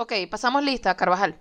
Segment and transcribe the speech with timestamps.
[0.00, 1.38] Ok, pasamos lista, Carvajal.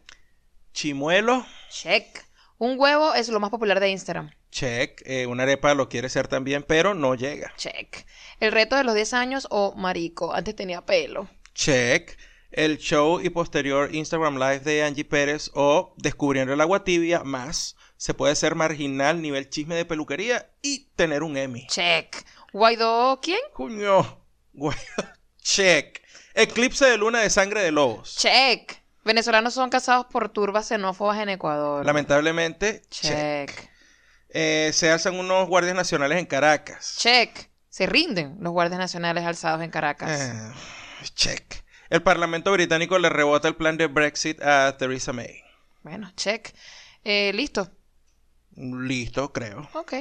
[0.73, 2.25] Chimuelo, Check.
[2.57, 4.31] Un huevo es lo más popular de Instagram.
[4.51, 5.01] check.
[5.05, 7.53] Eh, una arepa lo quiere ser también, pero no llega.
[7.55, 8.05] Check.
[8.41, 10.33] El reto de los 10 años o marico.
[10.33, 11.29] Antes tenía pelo.
[11.53, 12.17] Check.
[12.51, 17.77] El show y posterior Instagram Live de Angie Pérez o Descubriendo el agua tibia más.
[17.95, 21.65] Se puede ser marginal, nivel chisme de peluquería y tener un Emmy.
[21.67, 22.25] Check.
[22.51, 23.39] Guaidó, ¿quién?
[23.53, 24.25] Coño.
[24.51, 24.75] Güey.
[25.41, 26.08] Check.
[26.33, 28.15] Eclipse de luna de sangre de lobos.
[28.17, 28.81] Check.
[29.03, 31.85] Venezolanos son casados por turbas xenófobas en Ecuador.
[31.85, 33.49] Lamentablemente, check.
[33.49, 33.69] Check.
[34.29, 36.95] Eh, se alzan unos guardias nacionales en Caracas.
[36.99, 37.49] Check.
[37.69, 40.19] Se rinden los guardias nacionales alzados en Caracas.
[40.21, 40.51] Eh,
[41.15, 41.63] check.
[41.89, 45.41] El Parlamento británico le rebota el plan de Brexit a Theresa May.
[45.81, 46.53] Bueno, check.
[47.03, 47.71] Eh, Listo.
[48.55, 49.69] Listo, creo.
[49.73, 49.93] Ok.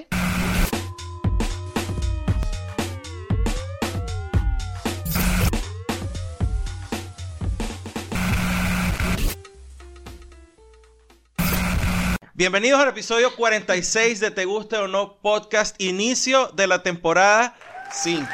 [12.39, 17.56] Bienvenidos al episodio 46 de Te Guste o No Podcast, inicio de la temporada
[17.91, 18.28] 5.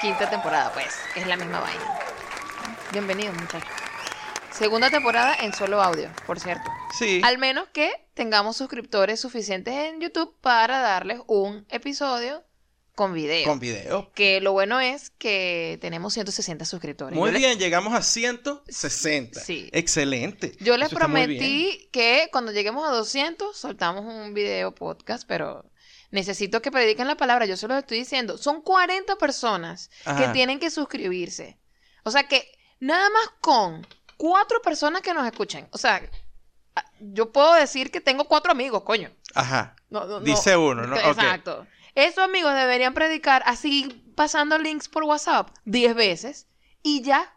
[0.00, 0.94] Quinta temporada, pues.
[1.16, 1.98] Es la misma vaina.
[2.92, 3.68] Bienvenidos, muchachos.
[4.52, 6.70] Segunda temporada en solo audio, por cierto.
[6.96, 7.20] Sí.
[7.24, 12.44] Al menos que tengamos suscriptores suficientes en YouTube para darles un episodio
[12.98, 13.46] con video.
[13.46, 14.10] Con video.
[14.12, 17.16] Que lo bueno es que tenemos 160 suscriptores.
[17.16, 19.38] Muy bien, llegamos a 160.
[19.38, 19.70] Sí.
[19.72, 20.56] Excelente.
[20.58, 25.70] Yo les Eso prometí que cuando lleguemos a 200 soltamos un video podcast, pero
[26.10, 27.46] necesito que prediquen la palabra.
[27.46, 28.36] Yo se los estoy diciendo.
[28.36, 31.56] Son 40 personas que tienen que suscribirse.
[32.02, 35.68] O sea que nada más con cuatro personas que nos escuchen.
[35.70, 36.02] O sea,
[36.98, 39.12] yo puedo decir que tengo cuatro amigos, coño.
[39.36, 39.76] Ajá.
[39.88, 40.20] No, no, no.
[40.20, 40.96] Dice uno, ¿no?
[40.96, 41.64] Exacto.
[41.98, 46.46] Esos amigos deberían predicar así pasando links por WhatsApp 10 veces
[46.82, 47.32] y ya.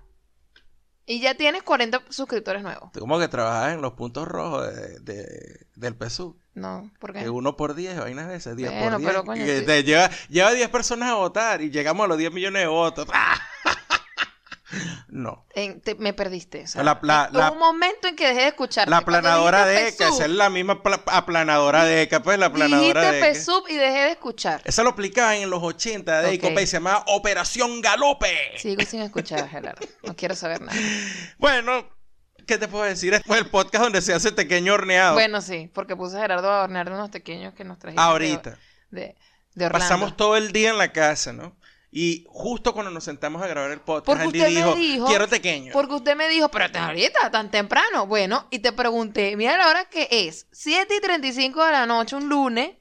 [1.08, 2.92] Y ya tienes 40 suscriptores nuevos.
[2.92, 6.38] Tú como que trabajas en los puntos rojos de, de- del PSU.
[6.54, 7.22] No, ¿por qué?
[7.24, 9.10] Que uno por 10, vainas de esas, 10 Bueno, por 10.
[9.10, 9.66] pero, coño, que sí.
[9.66, 13.08] te lleva, lleva 10 personas a votar y llegamos a los 10 millones de votos.
[15.10, 15.46] No.
[15.54, 16.64] En- te- me perdiste.
[16.64, 18.90] o sea, La- la- hubo la- un momento en que dejé de escucharte.
[18.90, 23.02] La aplanadora de ECA, esa es la misma pla- aplanadora de ECA, pues la aplanadora
[23.02, 23.40] de Dijiste ECA.
[23.40, 24.62] PSUV y dejé de escuchar.
[24.66, 26.34] Esa lo aplicaban en los 80 de Ok.
[26.36, 28.58] Ecopa y se llamaba Operación Galope.
[28.58, 29.86] Sigo sin escuchar, Gerardo.
[30.04, 30.78] No quiero saber nada.
[31.38, 31.88] Bueno,
[32.48, 33.14] ¿qué te puedo decir?
[33.14, 35.14] Es el podcast donde se hace pequeño horneado.
[35.14, 38.02] Bueno, sí, porque puse a Gerardo a hornear de unos pequeños que nos trajiste.
[38.02, 38.58] Ahorita.
[38.90, 39.16] De,
[39.56, 39.84] de Orlando.
[39.86, 41.56] Pasamos todo el día en la casa, ¿no?
[41.94, 45.08] Y justo cuando nos sentamos a grabar el podcast, Porque Andy usted me dijo, dijo-
[45.08, 45.74] quiero pequeño.
[45.74, 48.08] Porque usted me dijo, pero ahorita, tan temprano.
[48.08, 52.16] Bueno, y te pregunté, mira la hora que es, 7 y 35 de la noche,
[52.16, 52.78] un lunes,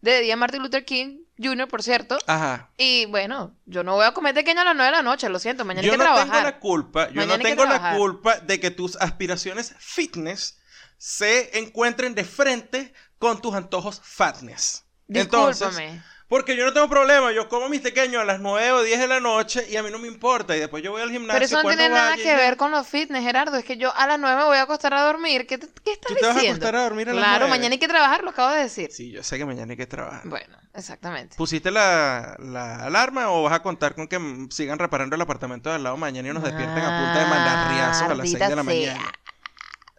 [0.00, 2.18] de día Martin Luther King Jr., por cierto.
[2.26, 2.70] Ajá.
[2.76, 5.38] Y bueno, yo no voy a comer pequeño a las 9 de la noche, lo
[5.38, 6.26] siento, mañana Yo hay que no trabajar.
[6.32, 10.58] tengo la culpa, yo Mañana no tengo la culpa de que tus aspiraciones fitness
[10.98, 14.84] se encuentren de frente con tus antojos fatness.
[15.08, 16.02] Entonces, Discúlpame.
[16.30, 19.06] Porque yo no tengo problema, yo como mis pequeños a las 9 o 10 de
[19.08, 20.56] la noche y a mí no me importa.
[20.56, 21.34] Y después yo voy al gimnasio.
[21.34, 23.56] Pero eso no tiene nada que ver con los fitness, Gerardo.
[23.56, 25.46] Es que yo a las 9 me voy a acostar a dormir.
[25.46, 27.50] ¿Qué, te- qué estás ¿Tú te vas a acostar a dormir a las Claro, 9?
[27.50, 28.90] mañana hay que trabajar, lo acabo de decir.
[28.92, 30.22] Sí, yo sé que mañana hay que trabajar.
[30.24, 31.34] Bueno, exactamente.
[31.36, 34.18] ¿Pusiste la, la alarma o vas a contar con que
[34.50, 37.72] sigan reparando el apartamento de al lado mañana y nos despierten a punta de mandar
[37.72, 39.00] riazos a las 6 de la Maldita mañana?
[39.00, 39.12] sea.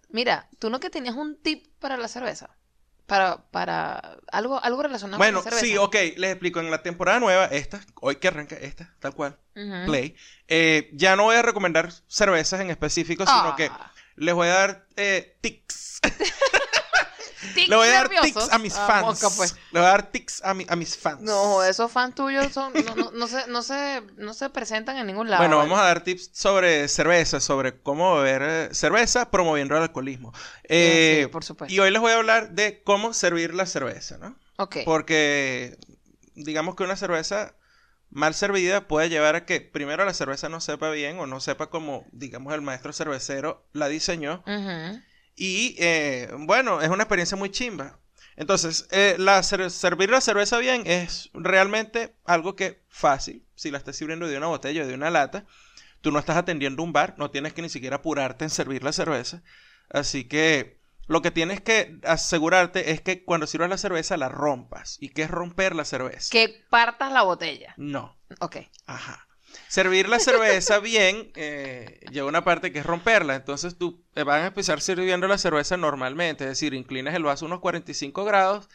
[0.10, 2.50] Mira, tú no que tenías un tip para la cerveza.
[3.12, 5.66] Para, para algo, algo relacionado Bueno, con la cerveza.
[5.74, 6.62] sí, ok, les explico.
[6.62, 9.38] En la temporada nueva, esta, hoy que arranca esta, tal cual.
[9.54, 10.16] Play,
[10.48, 13.56] eh, ya no voy a recomendar cervezas en específico, sino Ah.
[13.58, 13.70] que
[14.16, 16.00] les voy a dar eh, tics.
[17.56, 18.44] Tics Le voy a dar nerviosos.
[18.44, 19.06] tics a mis Ah, fans.
[19.06, 19.56] mosca, pues.
[19.72, 21.22] Le voy a dar tics a, mi- a mis fans.
[21.22, 25.08] No, esos fans tuyos son, no, no, no se, no, se, no se presentan en
[25.08, 25.42] ningún lado.
[25.44, 30.34] Bueno, vamos a dar tips sobre cerveza, sobre cómo beber eh, cerveza promoviendo el alcoholismo.
[30.64, 31.74] Eh, sí, por supuesto.
[31.74, 34.38] Y hoy les voy a hablar de cómo servir la cerveza, ¿no?
[34.58, 34.78] Ok.
[34.86, 35.78] Porque
[36.36, 37.56] digamos que una cerveza
[38.10, 41.70] mal servida puede llevar a que primero la cerveza no sepa bien o no sepa
[41.70, 44.44] como, digamos, el maestro cervecero la diseñó.
[44.46, 45.02] Ujú.
[45.36, 48.00] Y eh, bueno, es una experiencia muy chimba.
[48.36, 53.46] Entonces, eh, la servir la cerveza bien es realmente algo que fácil.
[53.56, 55.46] Si la estás sirviendo de una botella o de una lata,
[56.02, 58.94] tú no estás atendiendo un bar, no tienes que ni siquiera apurarte en servir la
[58.94, 59.44] cerveza.
[59.90, 64.98] Así que lo que tienes que asegurarte es que cuando sirvas la cerveza la rompas.
[65.00, 66.30] ¿Y qué es romper la cerveza?
[66.32, 67.74] Que partas la botella.
[67.78, 68.18] No.
[68.40, 68.58] Ok.
[68.86, 69.28] Ajá.
[69.68, 73.36] Servir la cerveza bien eh, lleva una parte que es romperla.
[73.36, 76.44] Entonces tú eh, vas a empezar sirviendo la cerveza normalmente.
[76.44, 78.68] Es decir, inclinas el vaso unos 45 grados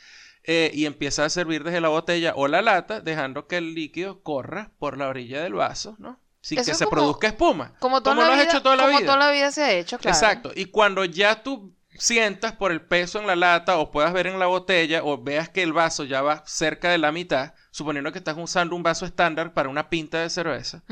[0.44, 4.22] eh, y empiezas a servir desde la botella o la lata, dejando que el líquido
[4.22, 6.20] corra por la orilla del vaso, ¿no?
[6.40, 7.74] sin Eso que se como- produzca espuma.
[7.80, 9.06] Como, toda Como la lo has vida, hecho toda la como vida.
[9.06, 10.16] toda la vida se ha hecho, claro.
[10.16, 10.52] Exacto.
[10.54, 14.38] Y cuando ya tú sientas por el peso en la lata o puedas ver en
[14.38, 18.18] la botella o veas que el vaso ya va cerca de la mitad, suponiendo que
[18.18, 20.82] estás usando un vaso estándar para una pinta de cerveza,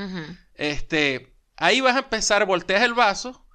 [0.53, 3.47] este, ahí vas a empezar, volteas el vaso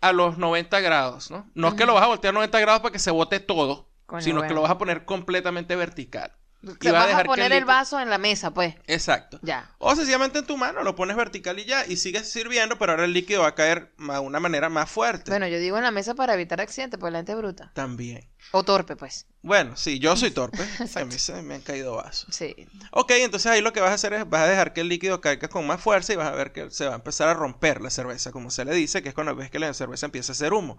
[0.00, 1.50] a los 90 grados, ¿no?
[1.54, 3.90] No es que lo vas a voltear a 90 grados para que se bote todo,
[4.06, 6.36] Coño, sino que lo vas a poner completamente vertical.
[6.62, 8.74] Y vas a dejar poner el vaso en la mesa, pues.
[8.86, 9.38] Exacto.
[9.42, 9.70] Ya.
[9.78, 13.04] O sencillamente en tu mano lo pones vertical y ya, y sigues sirviendo, pero ahora
[13.06, 15.30] el líquido va a caer de una manera más fuerte.
[15.30, 17.70] Bueno, yo digo en la mesa para evitar accidentes, pues la gente es bruta.
[17.74, 18.28] También.
[18.52, 19.26] O torpe, pues.
[19.42, 20.58] Bueno, sí, yo soy torpe.
[20.96, 22.34] a mí se me han caído vasos.
[22.34, 22.54] Sí.
[22.90, 25.20] Ok, entonces ahí lo que vas a hacer es vas a dejar que el líquido
[25.22, 27.80] caiga con más fuerza y vas a ver que se va a empezar a romper
[27.80, 30.34] la cerveza, como se le dice, que es cuando ves que la cerveza empieza a
[30.34, 30.76] hacer humo.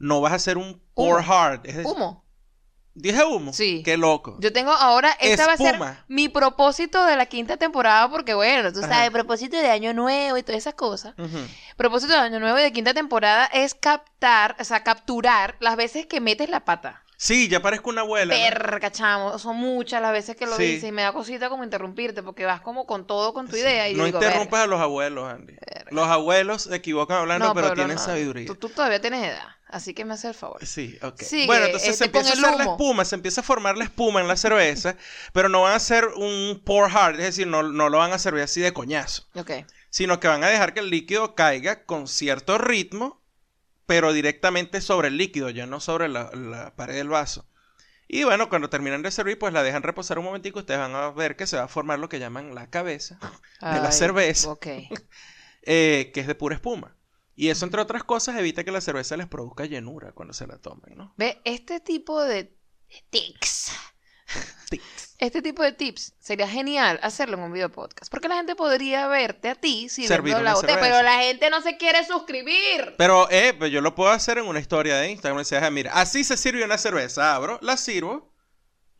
[0.00, 1.60] No vas a hacer un pour hard.
[1.66, 2.24] es decir- Humo.
[3.00, 3.52] Dije humo.
[3.52, 3.82] Sí.
[3.84, 4.36] Qué loco.
[4.40, 8.72] Yo tengo ahora, esta va a ser mi propósito de la quinta temporada, porque bueno,
[8.72, 8.88] tú Ajá.
[8.88, 11.14] sabes, propósito de año nuevo y todas esas cosas.
[11.76, 16.06] Propósito de año nuevo y de quinta temporada es captar, o sea, capturar las veces
[16.06, 17.04] que metes la pata.
[17.16, 18.34] Sí, ya parezco una abuela.
[18.34, 18.40] ¿no?
[18.42, 20.62] Verga, chamo, son muchas las veces que lo Sí.
[20.62, 23.90] dices y me da cosita como interrumpirte porque vas como con todo con tu idea
[23.90, 25.52] y no digo, interrumpas a los abuelos, Andy.
[25.52, 25.90] Verga.
[25.90, 28.46] Los abuelos se equivocan hablando, No, pero, no, tienen no, sabiduría.
[28.46, 30.64] Tú, tú todavía tienes edad, así que me hace el favor.
[30.64, 31.20] Sí, ok.
[31.22, 33.76] Sigue, bueno, entonces se este, con empieza a hacer la espuma, se empieza a formar
[33.76, 34.96] la espuma en la cerveza,
[35.32, 38.18] pero no van a hacer un pour hard, es decir, no, no lo van a
[38.18, 39.50] servir así de coñazo, Ok.
[39.90, 43.22] sino que van a dejar que el líquido caiga con cierto ritmo,
[43.86, 47.46] pero directamente sobre el líquido, ya no sobre la, la pared del vaso.
[48.12, 51.10] Y bueno, cuando terminan de servir, pues la dejan reposar un momentico, ustedes van a
[51.10, 53.20] ver que se va a formar lo que llaman la cabeza,
[53.60, 54.50] De la cerveza.
[54.50, 54.66] Ok.
[55.62, 56.96] eh, que es de pura espuma.
[57.40, 60.58] Y eso, entre otras cosas, evita que la cerveza les produzca llenura cuando se la
[60.58, 61.14] tomen, ¿no?
[61.16, 62.54] Ve, este tipo de
[63.08, 63.72] tics.
[65.16, 68.10] Este tipo de tips sería genial hacerlo en un video podcast.
[68.10, 70.74] Porque la gente podría verte a ti sirviendo Servir la botella.
[70.74, 70.98] cerveza.
[70.98, 72.94] Pero la gente no se quiere suscribir.
[72.98, 75.36] Pero, eh, pues yo lo puedo hacer en una historia de Instagram.
[75.36, 77.34] Me decía, mira, así se sirve una cerveza.
[77.34, 78.29] Abro, la sirvo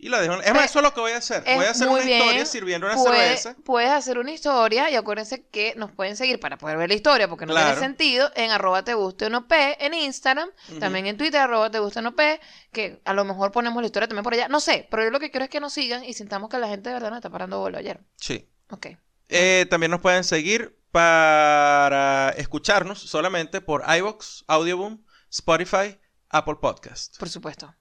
[0.02, 0.40] y la dejo.
[0.40, 1.42] Es más, eso es lo que voy a hacer.
[1.46, 3.56] es Voy a hacer una historia sirviendo una Puede- cerveza.
[3.64, 7.28] Puedes hacer una historia y acuérdense que nos pueden seguir para poder ver la historia
[7.28, 7.66] porque no Claro.
[7.72, 10.48] tiene sentido en arroba te guste no p en Instagram,
[10.78, 12.40] también en Twitter arroba te guste no p
[12.72, 15.20] que a lo mejor ponemos la historia también por allá, no sé, pero yo lo
[15.20, 17.30] que quiero es que nos sigan y sintamos que la gente de verdad nos está
[17.30, 18.00] parando bola ayer.
[18.16, 18.48] Sí.
[18.70, 18.86] Ok.
[19.28, 25.98] Eh, también nos pueden seguir para escucharnos solamente por iVoox, Audioboom, Spotify,
[26.28, 27.18] Apple Podcast.
[27.18, 27.74] Por supuesto.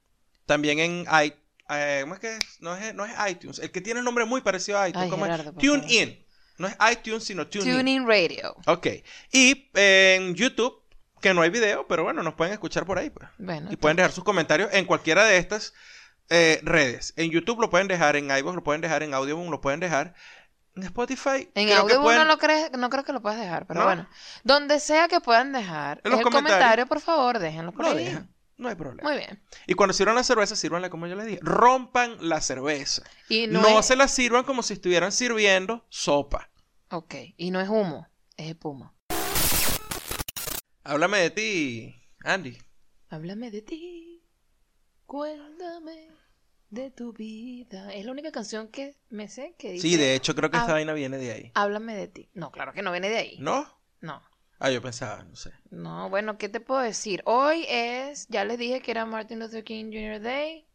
[0.46, 1.34] También en i-
[1.70, 2.62] eh, ¿cómo es que es?
[2.62, 3.60] No es, no es iTunes.
[3.60, 5.12] El que tiene un nombre muy parecido a iTunes.
[5.12, 5.20] Ay.
[5.20, 5.54] Gerardo.
[5.54, 6.26] TuneIn.
[6.58, 7.78] No es iTunes, sino TuneIn.
[7.78, 8.56] Tuning Radio.
[8.66, 8.88] Ok.
[9.32, 10.82] Y eh, en YouTube,
[11.22, 13.10] que no hay video, pero bueno, nos pueden escuchar por ahí.
[13.10, 13.30] Pues.
[13.38, 13.70] Bueno.
[13.72, 15.74] Y pueden dejar sus comentarios en cualquiera de estas
[16.30, 17.14] eh, redes.
[17.16, 20.14] En YouTube lo pueden dejar, en iVoox lo pueden dejar, en Audioboom lo pueden dejar.
[20.76, 21.50] En Spotify.
[21.56, 23.86] En audio pueden- no lo crees, no creo que lo puedas dejar, pero ¿No?
[23.88, 24.08] bueno.
[24.44, 26.58] Donde sea que puedan dejar En los el comentarios.
[26.60, 28.06] comentario, por favor, déjenlo por Lo ahí.
[28.06, 28.30] dejan.
[28.60, 29.10] No hay problema.
[29.10, 29.42] Muy bien.
[29.68, 31.40] Y cuando sirvan la cerveza, sírvanla como yo les dije.
[31.42, 33.04] Rompan la cerveza.
[33.30, 33.86] Y No, no, es...
[33.86, 36.52] se la sirvan como si estuvieran sirviendo sopa.
[36.92, 37.16] Ok.
[37.38, 38.94] Y no es humo, es espuma.
[40.84, 41.96] Háblame de ti,
[42.26, 42.58] Andy.
[43.08, 44.26] Háblame de ti.
[45.06, 46.10] Cuéntame
[46.70, 47.94] de tu vida.
[47.94, 49.88] Es la única canción que me sé que dice.
[49.88, 51.52] Sí, de hecho, creo que esta vaina viene de ahí.
[51.56, 52.30] Háblame de ti.
[52.34, 53.38] No, claro que no viene de ahí.
[53.40, 53.80] ¿No?
[54.02, 54.22] No.
[54.60, 55.52] Ah, yo pensaba, no sé.
[55.72, 57.22] No, bueno, ¿qué te puedo decir?
[57.26, 60.22] Hoy es, ya les dije que era Martin Luther King Jr.
[60.22, 60.68] Day.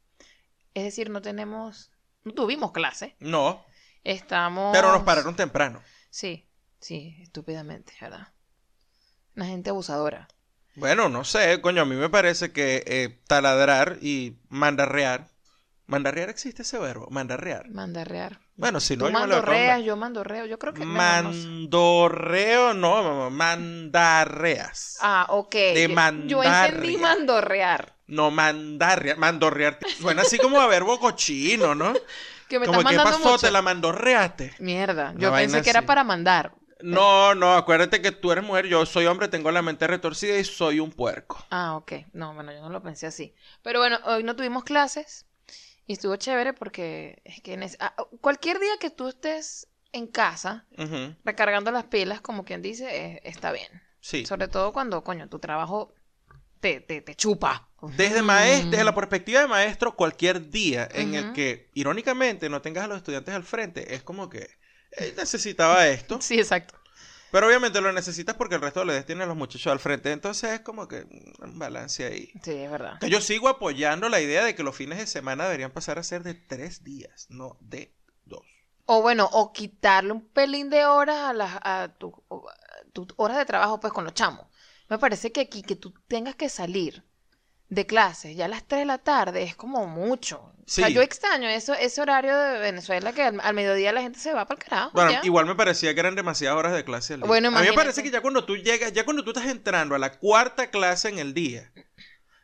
[0.74, 1.90] Es decir, no tenemos,
[2.24, 3.16] no tuvimos clase.
[3.20, 3.64] No,
[4.04, 4.70] Estamos.
[4.72, 5.82] pero nos pararon temprano.
[6.10, 6.48] Sí,
[6.80, 8.28] sí, estúpidamente, ¿verdad?
[9.36, 10.28] Una gente abusadora.
[10.76, 15.28] Bueno, no sé, coño, a mí me parece que eh, taladrar y mandarrear.
[15.86, 17.08] ¿Mandarrear existe ese verbo?
[17.10, 17.70] Mandarrear.
[17.70, 18.40] Mandarrear.
[18.56, 20.46] Bueno, si no, yo mandorreas, yo mandorreo.
[20.46, 20.84] Yo creo que.
[20.84, 24.98] Mandorreo, no, mamá, mandarreas.
[25.00, 25.52] Ah, ok.
[25.52, 27.94] De Yo- Yo entendí mandorrear.
[28.06, 29.16] No, mandarrear.
[29.18, 29.78] Mandorrear.
[29.98, 31.92] Suena así como a verbo cochino, ¿no?
[32.48, 33.46] Que me como estás que mandando pasó, mucho.
[33.46, 34.54] te la mandorreaste.
[34.58, 35.14] Mierda.
[35.16, 36.52] Yo pensé que era para mandar.
[36.82, 40.44] No, no, acuérdate que tú eres mujer, yo soy hombre, tengo la mente retorcida y
[40.44, 41.42] soy un puerco.
[41.50, 41.92] Ah, ok.
[42.12, 43.34] No, bueno, yo no lo pensé así.
[43.62, 45.24] Pero bueno, hoy no tuvimos clases
[45.86, 50.66] y estuvo chévere porque es que ah, cualquier día que tú estés en casa
[51.24, 53.68] recargando las pilas, como quien dice, eh, está bien.
[54.00, 54.26] Sí.
[54.26, 55.94] Sobre todo cuando, coño, tu trabajo
[56.60, 57.68] te, te, te chupa.
[57.96, 62.84] Desde, maes- desde la perspectiva de maestro, cualquier día en el que, irónicamente, no tengas
[62.84, 64.48] a los estudiantes al frente, es como que
[64.92, 66.74] él necesitaba esto, Sí, exacto.
[67.34, 70.12] Pero obviamente lo necesitas porque el resto de los tiene a los muchachos al frente,
[70.12, 71.04] entonces es como que
[71.40, 72.30] un balance ahí.
[72.44, 73.00] Sí, es verdad.
[73.00, 76.04] Que yo sigo apoyando la idea de que los fines de semana deberían pasar a
[76.04, 77.92] ser de tres días, no de
[78.24, 78.42] dos.
[78.86, 82.22] O bueno, o quitarle un pelín de horas a las a tu-
[82.92, 84.46] tus horas de trabajo pues con los chamos.
[84.88, 87.02] Me parece que aquí que tú tengas que salir
[87.68, 90.38] de clases ya a las 3 de la tarde es como mucho.
[90.38, 94.18] O sea, yo extraño eso, ese horario de Venezuela que al, al mediodía la gente
[94.18, 94.90] se va para el carajo.
[94.94, 95.20] Bueno, ya.
[95.22, 97.26] igual me parecía que eran demasiadas horas de clase al día.
[97.26, 99.94] Bueno, a mí me parece que ya cuando tú llegas, ya cuando tú estás entrando
[99.94, 101.70] a la cuarta clase en el día,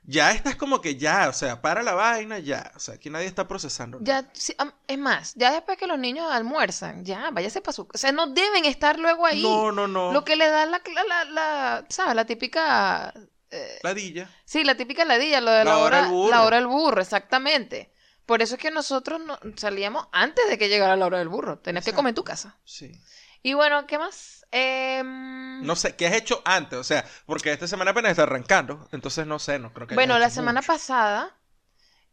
[0.02, 2.72] ya estás como que ya, o sea, para la vaina, ya.
[2.74, 3.98] O sea, aquí nadie está procesando.
[4.02, 4.54] Ya, sí,
[4.86, 7.88] es más, ya después que los niños almuerzan, ya, váyase para su...
[7.90, 9.42] O sea, no deben estar luego ahí.
[9.42, 10.12] No, no, no.
[10.12, 12.14] Lo que le da la, la, la, la- ¿sabes?
[12.16, 13.14] La típica...
[13.50, 14.30] eh, Ladilla.
[14.44, 16.30] sí, la típica ladilla, lo de La la, hora hora, del burro.
[16.30, 17.92] la hora del burro, exactamente.
[18.26, 21.58] Por eso es que nosotros no- salíamos antes de que llegara la hora del burro.
[21.58, 22.58] Tenías que comer en tu casa.
[22.64, 22.92] Sí.
[23.42, 24.46] Y bueno, ¿qué más?
[24.52, 26.78] Em, No sé, ¿qué has hecho antes?
[26.78, 28.88] O sea, porque esta semana apenas está arrancando.
[28.92, 29.94] Entonces no sé, no creo que.
[29.94, 30.68] Bueno, la semana mucho.
[30.72, 31.36] pasada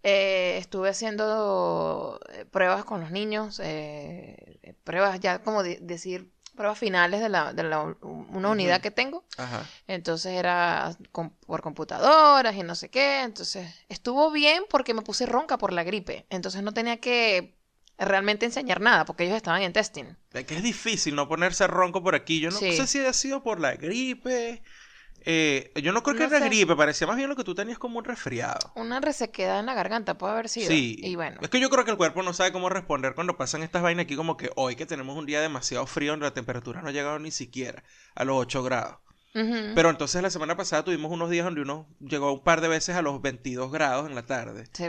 [0.04, 6.32] eh, estuve haciendo eh, pruebas con los niños, eh, eh, pruebas ya como de- decir,
[6.58, 9.24] pruebas finales de la, de la una unidad que tengo.
[9.38, 9.64] Ajá.
[9.88, 10.98] Entonces era
[11.46, 13.22] por computadoras y no sé qué.
[13.22, 16.26] Entonces estuvo bien porque me puse ronca por la gripe.
[16.30, 17.56] Entonces no tenía que
[17.98, 20.06] realmente enseñar nada porque ellos estaban en testing.
[20.34, 22.42] Es que es difícil no ponerse ronco por aquí.
[22.42, 22.76] Yo no Sí.
[22.76, 24.62] sé si ha sido por la gripe.
[25.22, 26.46] Eh, yo no creo que era sé.
[26.46, 28.72] gripe, parecía más bien lo que tú tenías como un resfriado.
[28.76, 30.68] Una resequedad en la garganta puede haber sido.
[30.70, 30.98] Sí.
[31.00, 31.40] Y bueno.
[31.42, 34.06] Es que yo creo que el cuerpo no sabe cómo responder cuando pasan estas vainas
[34.06, 36.92] aquí, como que hoy que tenemos un día demasiado frío, donde la temperatura no ha
[36.92, 37.84] llegado ni siquiera
[38.16, 39.07] a los 8 grados.
[39.76, 42.96] Pero entonces la semana pasada tuvimos unos días donde uno llegó un par de veces
[42.96, 44.68] a los 22 grados en la tarde.
[44.74, 44.84] Sí,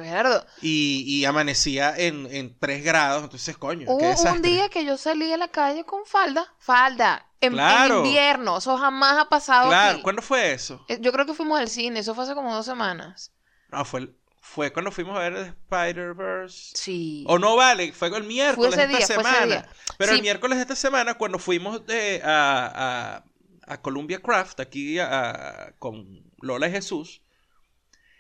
[0.63, 4.97] Y, y amanecía en, en 3 grados, entonces coño, qué Hubo un día que yo
[4.97, 10.03] salí a la calle con falda, falda, en, invierno, eso jamás ha pasado Claro, aquí.
[10.03, 10.85] ¿cuándo fue eso?
[10.89, 13.33] Eh, Yo creo que fuimos al cine, eso fue hace como dos semanas.
[13.71, 16.71] No, fue, el- fue cuando fuimos a ver Spider-Verse.
[16.75, 17.25] Sí.
[17.29, 19.69] O no vale, fue el miércoles de esta día, fue semana.
[19.99, 23.23] Pero el miércoles de esta semana, cuando fuimos de, a,
[23.69, 26.05] a, Columbia Craft, aquí a- a- con
[26.41, 27.23] Lola y Jesús,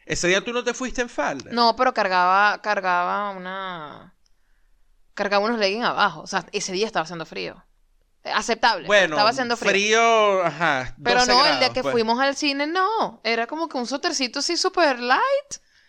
[0.06, 1.50] ese día tú no te fuiste en falda.
[1.52, 4.14] No, pero cargaba, cargaba una,
[5.14, 6.20] cargaba unos leggings abajo.
[6.22, 7.62] O sea, ese día estaba haciendo frío.
[8.24, 8.86] Eh, Aceptable.
[8.86, 9.70] Bueno, estaba haciendo frío.
[9.70, 10.96] frío, ajá.
[11.02, 11.92] Pero 12 no, el día que pues.
[11.92, 13.20] fuimos al cine, no.
[13.22, 15.20] Era como que un sotercito así super light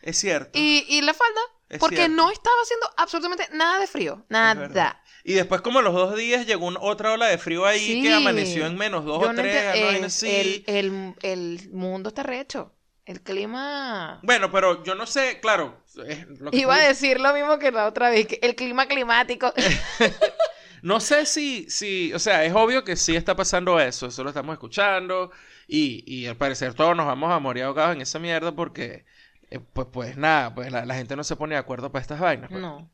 [0.02, 0.52] Es cierto.
[0.60, 1.42] y, y la falda.
[1.70, 2.16] Es porque cierto.
[2.16, 4.26] no estaba haciendo absolutamente nada de frío.
[4.30, 5.02] Nada.
[5.30, 8.02] Y después, como los dos días, llegó un- otra ola de frío ahí Sí.
[8.02, 9.56] que amaneció en menos dos Yo o no tres.
[9.64, 10.28] enti- ¿no?
[10.28, 12.74] El, el, el, el mundo está recho.
[13.06, 14.20] El clima.
[14.24, 15.84] Bueno, pero yo no sé, claro.
[16.08, 18.56] es lo que Iba tú- a decir lo mismo que la otra vez, que el
[18.56, 19.52] clima climático.
[20.82, 24.30] No sé si, si, o sea, es obvio que sí está pasando eso, eso lo
[24.30, 25.30] estamos escuchando
[25.68, 29.04] y, y al parecer todos nos vamos a morir ahogados en esa mierda porque,
[29.50, 32.22] eh, pues, pues nada, pues la, la gente no se pone de acuerdo para estas
[32.22, 32.50] vainas.
[32.50, 32.62] pues.
[32.62, 32.90] No.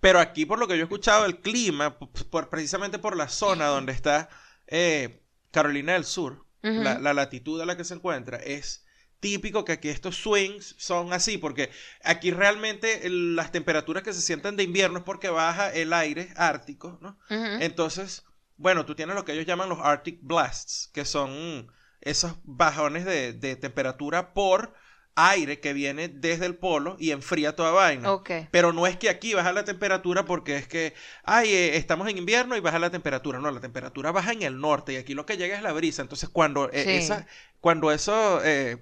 [0.00, 3.66] Pero aquí, por lo que yo he escuchado, el clima, por, precisamente por la zona
[3.66, 4.28] donde está
[4.66, 6.44] eh, Carolina del Sur,
[6.82, 8.86] la, la latitud a la que se encuentra, es
[9.20, 11.70] típico que aquí estos swings son así, porque
[12.02, 16.32] aquí realmente el- las temperaturas que se sienten de invierno es porque baja el aire
[16.36, 17.18] ártico, ¿no?
[17.62, 18.24] Entonces,
[18.56, 21.68] bueno, tú tienes lo que ellos llaman los Arctic Blasts, que son
[22.00, 24.74] esos bajones de, de temperatura por
[25.16, 28.12] aire que viene desde el polo y enfría toda vaina.
[28.50, 32.18] Pero no es que aquí baja la temperatura porque es que, ay, eh, estamos en
[32.18, 33.38] invierno y baja la temperatura.
[33.38, 36.02] No, la temperatura baja en el norte y aquí lo que llega es la brisa.
[36.02, 36.90] Entonces, cuando, eh, Sí.
[36.90, 37.26] esa-
[37.60, 38.78] cuando eso, eh,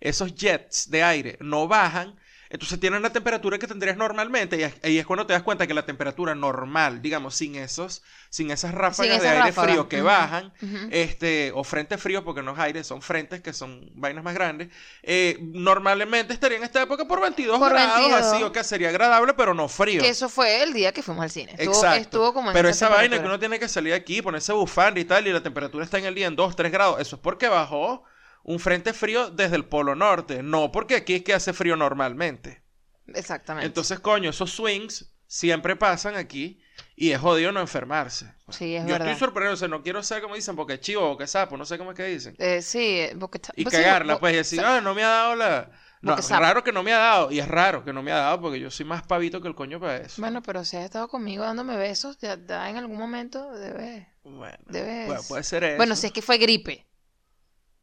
[0.00, 2.16] esos jets de aire no bajan,
[2.52, 5.66] entonces tienen la temperatura que tendrías normalmente y es- ahí es cuando te das cuenta
[5.66, 9.70] que la temperatura normal, digamos, sin esos, sin esas ráfagas esas de aire ráfagas.
[9.70, 10.52] frío que bajan,
[10.90, 14.68] este, o frentes fríos, porque no es aire, son frentes que son vainas más grandes,
[15.02, 18.20] eh, normalmente estaría en esta época por 22 Por grados, 22.
[18.26, 20.02] así, o que sería agradable, pero no frío.
[20.02, 21.52] Que eso fue el día que fuimos al cine.
[21.58, 22.00] Estuvo, Exacto.
[22.02, 25.04] estuvo como en pero esa vaina que uno tiene que salir aquí, ponerse bufanda y
[25.06, 27.48] tal, y la temperatura está en el día en 2, 3 grados, eso es porque
[27.48, 28.04] bajó
[28.44, 32.62] un frente frío desde el polo norte, no porque aquí es que hace frío normalmente.
[33.08, 33.66] Exactamente.
[33.66, 36.60] Entonces, coño, esos swings siempre pasan aquí
[36.96, 38.32] y es jodido no enfermarse.
[38.50, 39.08] sí, es Yo verdad.
[39.08, 41.64] estoy sorprendido, o sea, no quiero ser como dicen, porque chivo o que sapo, no
[41.64, 42.34] sé cómo es que dicen.
[42.38, 45.08] Eh, sí, eh, porque está- Y pues cagarla, pues, y decir, ah, no me ha
[45.08, 45.70] dado la...
[46.02, 48.10] No, Boca es raro que no me ha dado, y es raro que no me
[48.10, 50.20] ha dado, porque yo soy más pavito que el coño para eso.
[50.20, 54.04] Bueno, pero si has estado conmigo dándome besos, ya, ya en algún momento debes.
[54.24, 55.76] Bueno, Debes- puede, puede ser eso.
[55.76, 56.86] Bueno, si es que fue gripe.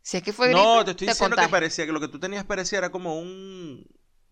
[0.10, 0.60] Si es que fue gripe.
[0.60, 3.86] No, te estoy diciendo que parecía que lo que tú tenías parecía era como un...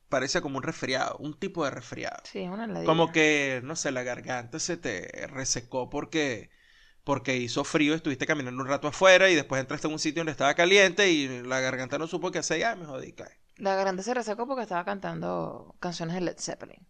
[0.09, 2.17] Parecía como un resfriado, un tipo de resfriado.
[2.23, 2.83] Sí, una.
[2.83, 6.49] Como que, no sé, la garganta se te resecó porque,
[7.03, 10.31] porque hizo frío, estuviste caminando un rato afuera y después entraste a un sitio donde
[10.31, 13.37] estaba caliente y la garganta no supo qué hacer y ah, me jodí, cae.
[13.57, 16.87] La grande se resecó porque estaba cantando canciones de Led Zeppelin.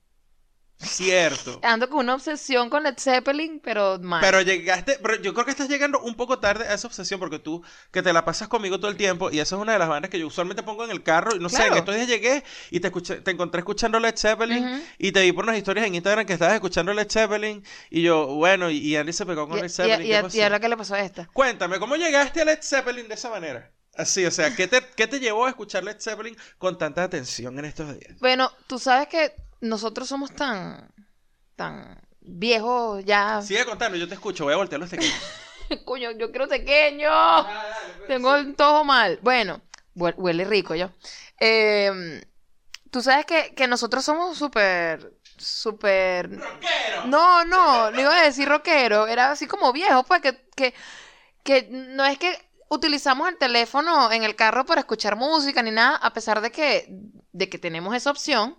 [0.79, 1.59] Cierto.
[1.63, 4.21] Ando con una obsesión con Led Zeppelin, pero mal.
[4.21, 7.39] Pero llegaste, pero yo creo que estás llegando un poco tarde a esa obsesión porque
[7.39, 9.89] tú, que te la pasas conmigo todo el tiempo y esa es una de las
[9.89, 12.43] bandas que yo usualmente pongo en el carro y no sé, en estos días llegué
[12.69, 15.95] y te escuché, te encontré escuchando Led Zeppelin y te vi por unas historias en
[15.95, 19.57] Instagram que estabas escuchando Led Zeppelin y yo, bueno, y, y Andy se pegó con
[19.57, 20.01] y, Led y- Zeppelin.
[20.25, 21.27] y- ¿qué y ahora qué le pasó a esta.
[21.33, 23.71] Cuéntame, ¿cómo llegaste a Led Zeppelin de esa manera?
[23.95, 27.57] Así, o sea, ¿qué te, ¿qué te llevó a escuchar Led Zeppelin con tanta atención
[27.57, 28.19] en estos días?
[28.19, 30.93] Bueno, tú sabes que nosotros somos tan,
[31.55, 33.41] tan viejos ya.
[33.41, 35.15] Sigue contando, yo te escucho, voy a voltear los teclados.
[35.85, 37.09] Coño, yo quiero pequeño.
[38.07, 39.19] Tengo el todo mal.
[39.21, 39.61] Bueno,
[39.95, 40.91] hue- huele rico yo.
[41.39, 42.21] Eh,
[42.91, 46.29] tú sabes que, que nosotros somos súper, súper...
[47.05, 50.73] No, no, no iba a decir rockero, era así como viejo, pues que, que,
[51.43, 52.37] que no es que
[52.69, 56.87] utilizamos el teléfono en el carro para escuchar música ni nada, a pesar de que,
[57.31, 58.57] de que tenemos esa opción,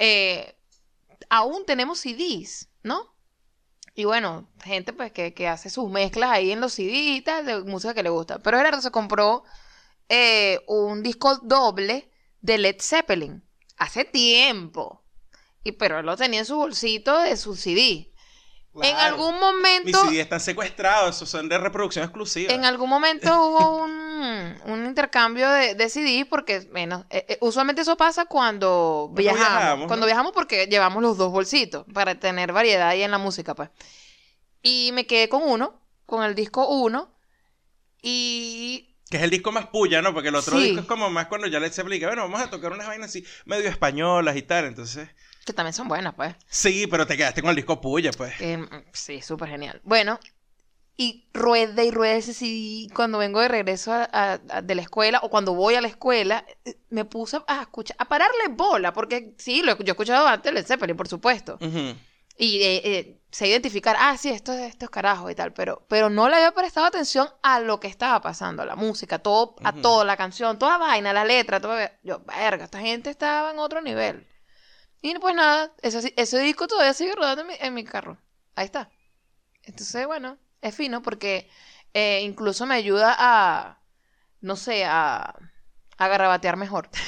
[0.00, 0.56] eh,
[1.28, 3.14] aún tenemos CDs, ¿no?
[3.94, 7.44] Y bueno, gente pues que, que hace sus mezclas ahí en los CDs y tal,
[7.44, 8.38] de música que le gusta.
[8.38, 9.44] Pero Gerardo se compró
[10.08, 13.44] eh, un disco doble de Led Zeppelin
[13.76, 15.04] hace tiempo.
[15.64, 18.10] Y pero él lo tenía en su bolsito de su CD.
[18.82, 22.54] En algún Mis momento, CD están secuestrados, esos son de reproducción exclusiva.
[22.54, 23.99] en algún momento hubo un,
[24.66, 29.48] un intercambio de, de CD porque, bueno, eh, eh, usualmente eso pasa cuando viajamos.
[29.48, 33.54] viajamos, cuando viajamos porque llevamos los dos bolsitos para tener variedad ahí en la música,
[33.54, 33.70] pues.
[34.62, 37.14] Y me quedé con uno, con el disco 1.
[38.02, 40.14] Y Que es el disco más puya, ¿no?
[40.14, 40.64] Porque el otro Sí.
[40.66, 43.10] disco es como más cuando ya Led Zeppelin, que bueno, vamos a tocar unas vainas
[43.10, 45.08] así, medio españolas y tal, entonces...
[45.44, 46.34] que también son buenas, pues.
[46.48, 48.34] Sí, pero te quedaste con el disco puya, pues.
[48.40, 49.80] Eh, sí, súper genial.
[49.84, 50.20] Bueno,
[51.02, 54.82] y rueda y rueda ese CD cuando vengo de regreso a- a- a- de la
[54.82, 58.92] escuela o cuando voy a la escuela, eh, me puse a escuchar, a pararle bola,
[58.92, 61.56] porque sí, lo, yo he escuchado antes Led Zeppelin, por supuesto.
[62.36, 66.10] Y eh, eh, sé identificar, ah, sí, esto es estos carajos y tal, pero, pero
[66.10, 69.72] no le había prestado atención a lo que estaba pasando, a la música, todo, a
[69.80, 71.78] todo, la canción, toda vaina, la letra, todo.
[72.02, 74.26] Yo, verga, esta gente estaba en otro nivel.
[75.00, 78.18] Y pues nada, ese, ese disco todavía sigue rodando en mi, en mi carro.
[78.54, 78.90] Ahí está.
[79.62, 81.48] Entonces, bueno, es fino porque
[81.94, 83.80] eh, incluso me ayuda a,
[84.40, 85.34] no sé, a,
[85.98, 86.88] a garrabatear mejor.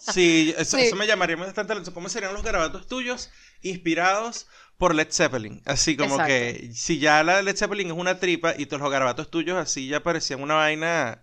[0.00, 0.84] Sí, eso, Sí.
[0.84, 1.82] eso me llamaría bastante la.
[1.92, 3.30] ¿Cómo serían los garabatos tuyos
[3.62, 4.46] inspirados
[4.78, 5.60] por Led Zeppelin?
[5.66, 6.28] Así como Exacto.
[6.28, 9.58] que si ya la de Led Zeppelin es una tripa y todos los garabatos tuyos
[9.58, 11.22] así ya parecían una vaina...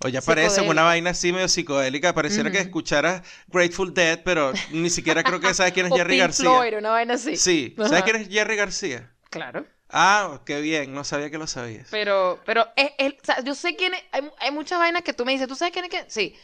[0.00, 2.12] O ya parecen una vaina así medio psicodélica.
[2.14, 6.14] Pareciera que escucharas Grateful Dead, pero ni siquiera creo que sabes quién es O Jerry
[6.16, 6.50] Pink García.
[6.50, 7.36] Floyd, una vaina así.
[7.36, 9.14] Sí, ¿sabes quién es Jerry García?
[9.30, 9.66] Claro.
[9.88, 11.88] Ah, qué bien, no sabía que lo sabías.
[11.90, 15.12] Pero, pero, es, es- o sea, yo sé quién es, hay, hay muchas vainas que
[15.12, 16.04] tú me dices, ¿tú sabes quién es quién?
[16.10, 16.34] Sí,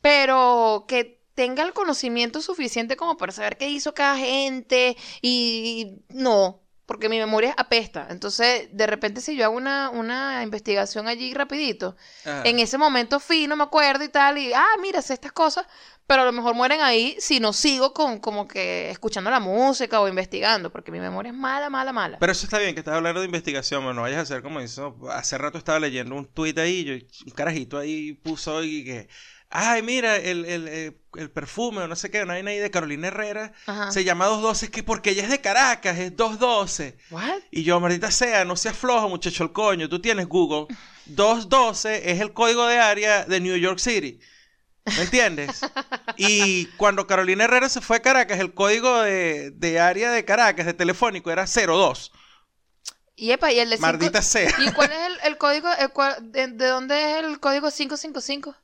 [0.00, 6.60] pero que tenga el conocimiento suficiente como para saber qué hizo cada gente y no,
[6.86, 8.08] porque mi memoria apesta.
[8.10, 13.46] Entonces, de repente si yo hago una, una investigación allí rapidito, en ese momento fui,
[13.46, 15.66] no me acuerdo y tal, y, ah, mira, sé estas cosas,
[16.08, 20.00] pero a lo mejor mueren ahí si no sigo con como que escuchando la música
[20.00, 22.18] o investigando, porque mi memoria es mala, mala, mala.
[22.18, 24.58] Pero eso está bien, que estás hablando de investigación, pero no vayas a hacer como
[24.58, 24.96] eso.
[25.12, 26.94] Hace rato estaba leyendo un tuit ahí, yo,
[27.26, 29.08] un carajito ahí puso y que,
[29.50, 32.70] ay, mira, el, el, el, el perfume o no sé qué, una vaina ahí de
[32.70, 33.92] Carolina Herrera, Ajá.
[33.92, 36.96] se llama 212, es que porque ella es de Caracas, es 212.
[37.10, 37.40] ¿What?
[37.50, 40.74] Y yo, maldita sea, no seas flojo, muchacho, el coño, tú tienes Google.
[41.04, 44.18] 212 es el código de área de New York City.
[44.96, 45.60] ¿Me entiendes?
[46.16, 50.66] Y cuando Carolina Herrera se fue a Caracas, el código de, de área de Caracas,
[50.66, 52.12] de telefónico, era 02.
[53.16, 54.50] Y epa, y el de Maldita sea.
[54.58, 55.68] ¿Y cuál es el, el código?
[55.72, 58.54] el de, de dónde es el código 555?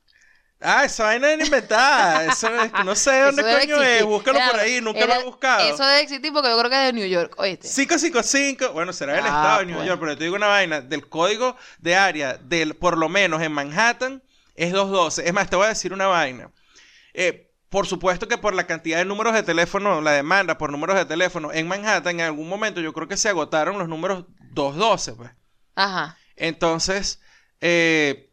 [0.61, 2.25] Ah, esa vaina era inventada.
[2.31, 4.03] Eso es, no sé dónde Eso coño es.
[4.05, 5.73] Búscalo por ahí, nunca era- lo he buscado.
[5.73, 7.67] Eso debe existir porque yo creo que es de New York, oíste.
[7.67, 9.87] 555, bueno, será del Ah, estado de New pues.
[9.87, 13.51] York, pero te digo una vaina, del código de área, del, por lo menos en
[13.51, 14.23] Manhattan,
[14.55, 15.27] es 212.
[15.27, 16.51] Es más, te voy a decir una vaina.
[17.13, 20.95] Eh, por supuesto que por la cantidad de números de teléfono, la demanda por números
[20.95, 25.13] de teléfono en Manhattan, en algún momento yo creo que se agotaron los números 212,
[25.13, 25.31] pues.
[25.75, 26.17] Ajá.
[26.37, 27.21] Entonces,
[27.61, 28.31] eh,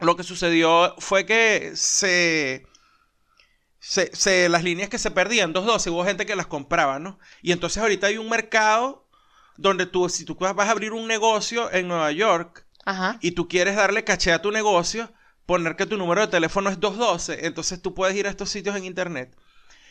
[0.00, 2.66] lo que sucedió fue que se,
[3.78, 7.18] se, se- las líneas que se perdían, 212, hubo gente que las compraba, ¿no?
[7.42, 9.06] Y entonces ahorita hay un mercado
[9.56, 13.18] donde tú, si tú vas a abrir un negocio en Nueva York Ajá.
[13.22, 15.10] y tú quieres darle caché a tu negocio,
[15.46, 18.76] poner que tu número de teléfono es 212, entonces tú puedes ir a estos sitios
[18.76, 19.36] en internet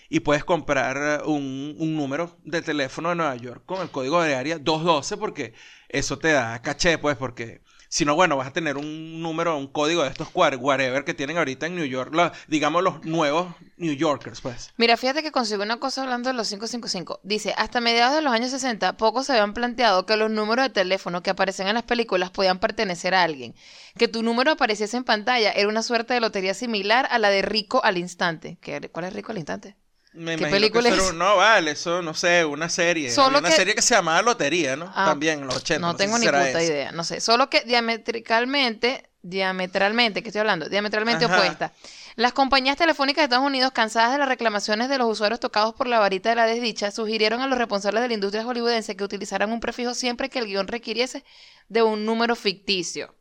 [0.09, 4.21] y puedes comprar eh, un, un número de teléfono de Nueva York con el código
[4.21, 5.53] de área 212 porque
[5.89, 10.03] eso te da caché, pues, porque Sino, bueno, vas a tener un número, un código
[10.03, 12.13] de estos whatever que tienen ahorita en New York,
[12.47, 14.71] digamos los nuevos New Yorkers, pues.
[14.77, 17.19] Mira, fíjate que consigo una cosa hablando de los 555.
[17.23, 20.69] Dice, hasta mediados de los años 60, pocos se habían planteado que los números de
[20.69, 23.53] teléfono que aparecen en las películas podían pertenecer a alguien.
[23.97, 27.41] Que tu número apareciese en pantalla era una suerte de lotería similar a la de
[27.41, 28.57] Rico al instante.
[28.61, 29.75] ¿Qué- ¿Cuál es Rico al instante?
[30.15, 31.13] Me ¿Qué que película eso es?
[31.13, 33.11] No, vale, eso no sé, una serie.
[33.11, 34.91] Solo una que- serie que se llamaba Lotería, ¿no?
[34.95, 35.79] Ah, También en los 80.
[35.85, 37.19] No, tengo si ni puta idea, no sé.
[37.19, 40.69] Solo que diametralmente, diametralmente, ¿qué estoy hablando?
[40.69, 41.35] Diametralmente Ajá.
[41.37, 41.73] opuesta.
[42.15, 45.87] Las compañías telefónicas de Estados Unidos, cansadas de las reclamaciones de los usuarios tocados por
[45.87, 49.51] la varita de la desdicha, sugirieron a los responsables de la industria hollywoodense que utilizaran
[49.51, 51.25] un prefijo siempre que el guion requiriese
[51.67, 53.13] de un número ficticio.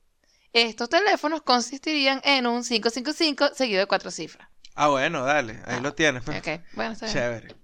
[0.52, 4.48] Estos teléfonos consistirían en un 555 seguido de cuatro cifras.
[4.76, 6.24] Ah, bueno, dale, ahí Ah, lo tienes.
[6.24, 6.38] pues.
[6.38, 7.16] Ok, bueno, está bien.
[7.16, 7.54] Chévere.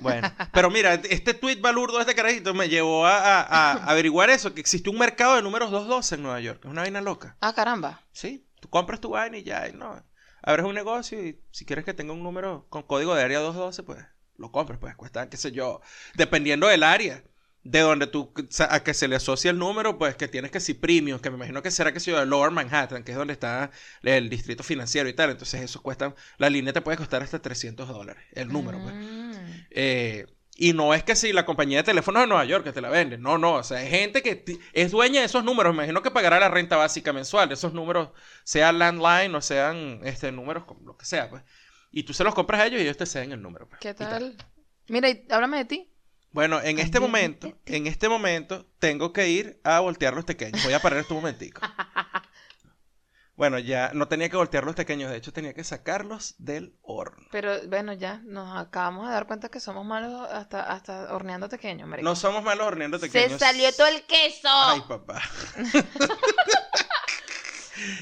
[0.00, 4.28] Bueno, pero mira, este tweet balurdo de este carajito me llevó a, a- a averiguar
[4.30, 6.60] eso, que existe un mercado de números 212 en Nueva York.
[6.64, 7.36] Es una vaina loca.
[7.40, 8.02] Ah, caramba.
[8.12, 10.04] Sí, tú compras tu vaina y ya, y no.
[10.42, 13.82] Abres un negocio y si quieres que tenga un número con código de área 212,
[13.84, 14.04] pues
[14.36, 15.80] lo compras, pues cuesta, qué sé yo,
[16.14, 17.22] dependiendo del área.
[17.70, 18.32] De donde tú,
[18.70, 21.36] a que se le asocia el número, pues que tienes que si premium, que me
[21.36, 23.70] imagino que será que sea de Lower Manhattan, que es donde está
[24.02, 25.30] el distrito financiero y tal.
[25.30, 28.94] Entonces eso cuesta, la línea te puede costar hasta 300 dólares, el número, pues.
[28.94, 29.32] Mm.
[29.70, 30.26] Eh,
[30.60, 32.88] y no es que si la compañía de teléfonos de Nueva York que te la
[32.88, 33.16] vende.
[33.16, 33.54] No, no.
[33.54, 35.72] O sea, hay gente que es dueña de esos números.
[35.72, 37.48] Me imagino que pagará la renta básica mensual.
[37.48, 38.08] de Esos números,
[38.42, 41.44] sean landline o sean este, números, lo que sea, pues.
[41.92, 43.68] Y tú se los compras a ellos y ellos te ceden el número.
[43.68, 43.78] pues.
[43.80, 44.36] ¿Qué Y tal?
[44.88, 45.92] Mira, y háblame de ti.
[46.38, 50.62] Bueno, en este momento, en este momento, tengo que ir a voltear los pequeños.
[50.62, 51.60] Voy a parar este momentico.
[53.34, 57.24] Bueno, ya no tenía que voltear los pequeños, de hecho tenía que sacarlos del horno.
[57.30, 61.88] Pero bueno, ya nos acabamos de dar cuenta que somos malos hasta, hasta horneando pequeños,
[61.88, 62.08] marico.
[62.08, 63.38] No somos malos horneando Se pequeños.
[63.38, 64.48] salió todo el queso.
[64.50, 65.22] Ay, papá.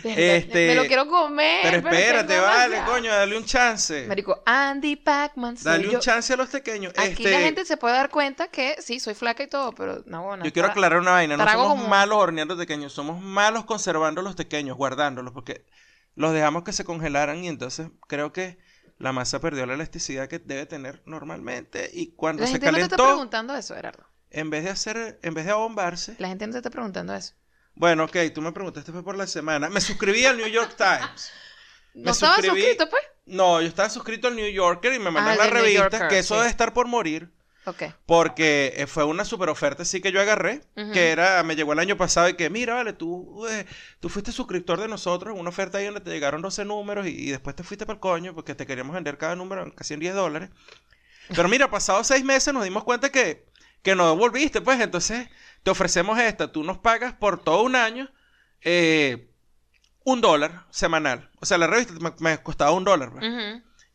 [0.04, 1.60] Este- Me lo quiero comer.
[1.62, 4.06] Pero espérate, vale, coño, dale un chance.
[4.06, 5.56] Marico, Andy Pacman.
[5.62, 6.92] Dale un chance a los pequeños.
[6.96, 10.02] Aquí Este, la gente se puede dar cuenta que sí, soy flaca y todo, pero
[10.06, 10.44] no, bueno.
[10.44, 11.36] Yo quiero aclarar una vaina.
[11.36, 15.66] No somos como- malos horneando pequeños, somos malos conservando los pequeños, guardándolos, porque
[16.14, 18.58] los dejamos que se congelaran y entonces creo que
[18.98, 22.78] la masa perdió la elasticidad que debe tener normalmente y cuando La se gente no
[22.78, 24.04] te está preguntando eso, Gerardo.
[24.30, 27.34] en vez de hacer, en vez de abombarse, La gente no te está preguntando eso.
[27.76, 31.30] Bueno, ok, tú me preguntaste fue por la semana, me suscribí al New York Times.
[31.94, 33.02] ¿No estabas suscribí- suscrito, pues?
[33.26, 36.18] No, yo estaba suscrito al New Yorker y me mandaron el la revista, Yorker, que
[36.18, 36.38] eso sí.
[36.40, 37.30] debe estar por morir.
[37.64, 37.82] Ok.
[38.06, 40.60] Porque eh, fue una super oferta sí que yo agarré,
[40.92, 43.66] que era, me llegó el año pasado y que, mira, vale, tú, eh,
[43.98, 47.30] tú fuiste suscriptor de nosotros, una oferta ahí donde te llegaron 12 números y, y
[47.30, 50.14] después te fuiste para el coño porque te queríamos vender cada número casi en 10
[50.14, 50.50] dólares.
[51.34, 53.44] Pero mira, pasados seis meses nos dimos cuenta que,
[53.82, 55.28] que no volviste, pues entonces
[55.66, 58.08] te ofrecemos esta, tú nos pagas por todo un año
[58.60, 59.32] eh,
[60.04, 61.28] un dólar semanal.
[61.40, 63.10] O sea, la revista me, me costaba un dólar.
[63.10, 63.24] pues.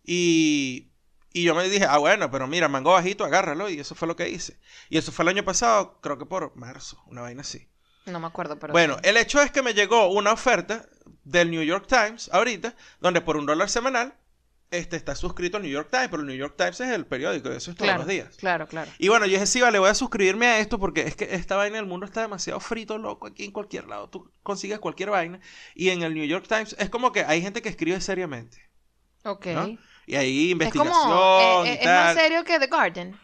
[0.03, 0.91] Y,
[1.31, 3.69] y yo me dije, ah, bueno, pero mira, mango bajito, agárralo.
[3.69, 4.59] Y eso fue lo que hice.
[4.89, 7.69] Y eso fue el año pasado, creo que por marzo, una vaina así.
[8.05, 8.73] No me acuerdo, pero.
[8.73, 9.07] bueno, sí.
[9.07, 10.85] el hecho es que me llegó una oferta
[11.23, 14.13] del New York Times ahorita, donde por un dólar semanal
[14.71, 17.49] este, está suscrito al New York Times, pero el New York Times es el periódico,
[17.49, 18.35] eso es todos claro, los días.
[18.37, 18.89] Claro, claro.
[18.97, 21.57] Y bueno, yo dije, sí, vale, voy a suscribirme a esto porque es que esta
[21.57, 24.09] vaina del mundo está demasiado frito, loco, aquí en cualquier lado.
[24.09, 25.39] Tú consigues cualquier vaina.
[25.75, 28.57] Y en el New York Times es como que hay gente que escribe seriamente.
[29.23, 29.45] Ok.
[29.47, 29.77] ¿no?
[30.07, 31.65] Y ahí Es investigación como.
[31.65, 33.19] eh, eh, y es más serio que The Guardian.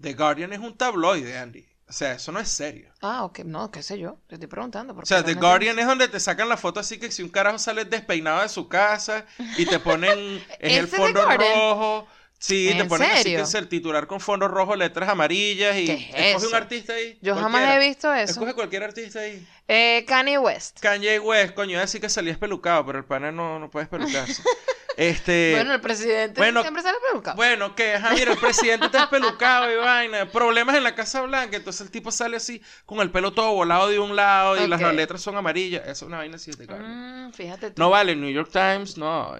[0.00, 1.66] The Guardian es un tabloide, Andy.
[1.90, 2.88] O sea, eso no es serio.
[3.02, 3.40] Ah, ok.
[3.40, 4.16] No, qué sé yo.
[4.28, 4.94] Te estoy preguntando.
[4.96, 7.58] O sea, The Guardian es donde te sacan la foto así que si un carajo
[7.58, 9.26] sale despeinado de su casa
[9.58, 10.16] y te ponen
[10.60, 12.06] en el ¿Ese The fondo rojo.
[12.38, 13.42] Sí, te ¿En ponen así que serio?
[13.42, 17.18] es el titular con fondo rojo, letras amarillas y ¿Qué es escoge un artista ahí.
[17.20, 18.32] Yo jamás he visto eso.
[18.34, 19.44] Escoge cualquier artista ahí.
[19.66, 20.78] Eh, Kanye West.
[20.78, 23.82] Kanye West, coño, iba a decir que salía espelucado, pero el pana no, no puede
[23.84, 24.42] espelucarse.
[24.96, 27.36] este, bueno, el presidente bueno, siempre sale pelucado.
[27.36, 30.30] Bueno, que, ajá, mira, el presidente está espelucado y vaina.
[30.30, 31.56] Problemas en la Casa Blanca.
[31.56, 34.80] Entonces el tipo sale así, con el pelo todo volado de un lado y las
[34.94, 35.82] letras son amarillas.
[35.82, 36.66] Esa es una vaina así de.
[36.66, 37.80] Mm, fíjate tú.
[37.82, 39.34] No vale, el New York Times, no.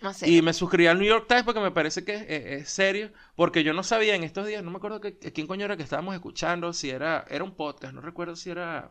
[0.00, 0.28] No sé.
[0.28, 3.12] Y me suscribí al New York Times porque me parece que es, es- es serio.
[3.36, 5.82] Porque yo no sabía en estos días, no me acuerdo que quién coño era que
[5.84, 8.90] estábamos escuchando, si era, era un podcast, no recuerdo si era.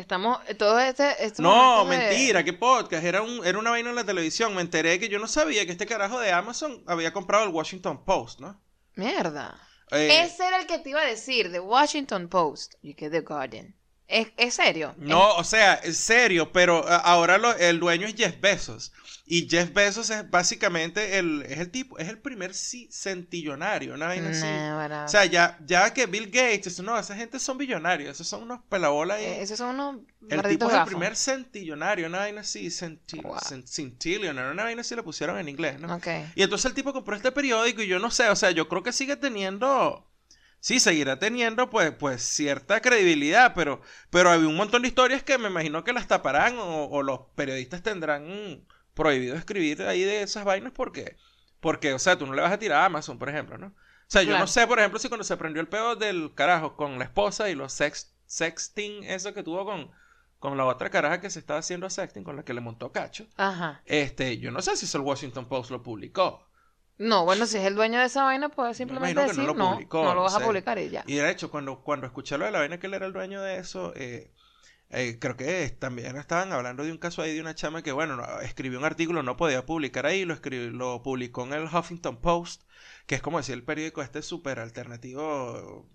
[0.00, 0.38] Estamos.
[0.58, 1.24] Todo este.
[1.24, 3.04] estos No, momentos de- mentira, qué podcast.
[3.04, 4.54] Era, un, era una vaina en la televisión.
[4.54, 8.04] Me enteré que yo no sabía que este carajo de Amazon había comprado el Washington
[8.04, 8.60] Post, ¿no?
[8.94, 9.60] Mierda.
[9.90, 12.74] Eh, Ese era el que te iba a decir, The Washington Post.
[12.82, 13.74] Y que The Guardian.
[14.08, 14.94] Es, es serio.
[14.98, 18.92] No, o sea, es serio, pero a- ahora lo- el dueño es Jeff Bezos.
[19.30, 24.30] Y Jeff Bezos es básicamente el, es el tipo, es el primer centillonario, una vaina
[24.30, 24.40] así.
[24.74, 25.04] Bueno.
[25.04, 28.44] O sea, ya, ya que Bill Gates, eso, no, esa gente son billonarios, esos son
[28.44, 29.20] unos pelabolas.
[29.20, 29.96] Eh, esos son unos
[30.30, 33.36] el tipo es el primer centillonario, una vaina así, centi, Wow.
[33.66, 35.94] centillionaire, una vaina así le pusieron en inglés, ¿no?
[35.94, 36.06] Ok.
[36.34, 38.82] Y entonces el tipo compró este periódico y yo no sé, o sea, yo creo
[38.82, 40.07] que sigue teniendo,
[40.60, 45.38] sí, seguirá teniendo pues, pues cierta credibilidad, pero, pero había un montón de historias que
[45.38, 50.44] me imagino que las taparán o, o los periodistas tendrán prohibido escribir ahí de esas
[50.44, 51.16] vainas porque,
[51.60, 53.68] porque, o sea, tú no le vas a tirar a Amazon, por ejemplo, ¿no?
[53.68, 54.38] O sea, yo Claro.
[54.38, 57.50] no sé, por ejemplo, si cuando se prendió el pedo del carajo con la esposa
[57.50, 59.90] y los sex, sexting, eso que tuvo con,
[60.38, 63.26] con la otra caraja que se estaba haciendo sexting, con la que le montó cacho.
[63.36, 63.82] Ajá.
[63.84, 66.47] Este, yo no sé si eso el Washington Post lo publicó.
[66.98, 69.72] No, bueno, si es el dueño de esa vaina, puedes simplemente no decir lo no,
[69.72, 71.04] publicó, no lo vas a publicar y ya.
[71.06, 73.40] Y de hecho, cuando, cuando escuché lo de la vaina que él era el dueño
[73.40, 74.32] de eso, eh,
[74.90, 77.92] eh, creo que es- también estaban hablando de un caso ahí de una chama que,
[77.92, 81.64] bueno, no- escribió un artículo, no podía publicar ahí, lo, escribió, lo publicó en el
[81.64, 82.62] Huffington Post,
[83.06, 85.88] que es como decir el periódico este súper alternativo,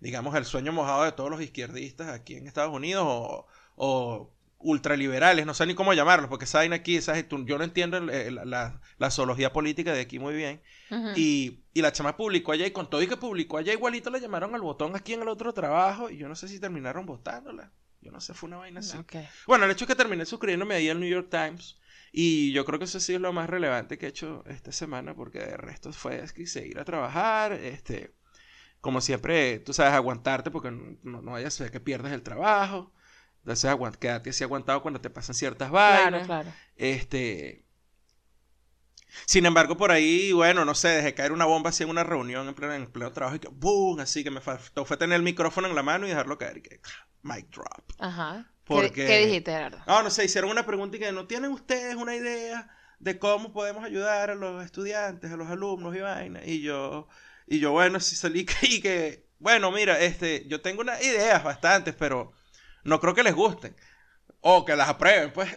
[0.00, 5.46] digamos, el sueño mojado de todos los izquierdistas aquí en Estados Unidos o, o ultraliberales,
[5.46, 9.92] no sé ni cómo llamarlos, porque vaina aquí, yo no entiendo la, la zoología política
[9.92, 10.62] de aquí muy bien.
[11.16, 14.20] Y, y la chama publicó allá y con todo y que publicó allá igualito le
[14.20, 17.72] llamaron al botón aquí en el otro trabajo y yo no sé si terminaron votándola.
[18.02, 18.96] Yo no sé, fue una vaina así.
[19.46, 21.78] Bueno, el hecho es que terminé suscribiéndome ahí al New York Times
[22.12, 25.14] y yo creo que eso sí es lo más relevante que he hecho esta semana
[25.14, 28.14] porque de resto fue es que seguir a trabajar, este,
[28.80, 32.22] como siempre, tú sabes, aguantarte porque no, no, no vaya a ser que pierdes el
[32.22, 32.92] trabajo.
[33.40, 36.26] Entonces, aguant quédate así aguantado cuando te pasan ciertas vainas.
[36.26, 36.52] Claro, claro.
[36.76, 37.64] Este.
[39.26, 42.46] Sin embargo, por ahí, bueno, no sé, dejé caer una bomba así en una reunión
[42.46, 43.98] en pleno, en pleno trabajo y que ¡boom!
[44.00, 46.62] Así que me faltó fue tener el micrófono en la mano y dejarlo caer y
[46.62, 46.80] que
[47.22, 47.90] mic drop.
[47.98, 48.46] Ajá.
[48.64, 49.78] ¿Qué, Porque- qué dijiste, Gerardo?
[49.86, 53.52] No, no sé, hicieron una pregunta y que no tienen ustedes una idea de cómo
[53.52, 56.44] podemos ayudar a los estudiantes, a los alumnos y vaina.
[56.44, 57.08] Y yo,
[57.48, 61.96] y yo, bueno, sí salí y que, bueno, mira, este, yo tengo unas ideas bastantes,
[61.96, 62.32] pero
[62.84, 63.76] no creo que les gusten.
[64.40, 65.50] O que las aprueben, pues.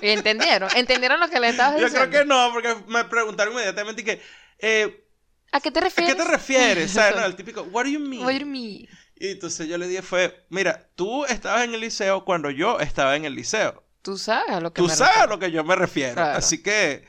[0.00, 0.70] ¿Y entendieron?
[0.76, 2.08] ¿Entendieron lo que le estabas Yo diciendo?
[2.08, 4.22] creo que no, porque me preguntaron inmediatamente y que,
[4.58, 5.04] eh,
[5.52, 6.14] ¿A qué te ¿a refieres?
[6.14, 6.90] qué te refieres?
[6.92, 7.16] ¿Sabes?
[7.16, 8.24] No, el típico, what do you mean?
[8.24, 8.88] What do you mean?
[9.16, 13.16] Y entonces yo le dije fue, mira, tú estabas en el liceo cuando yo estaba
[13.16, 13.84] en el liceo.
[14.02, 16.14] Tú sabes a lo que Tú me sabes a lo que yo me refiero.
[16.14, 16.38] Claro.
[16.38, 17.06] Así que,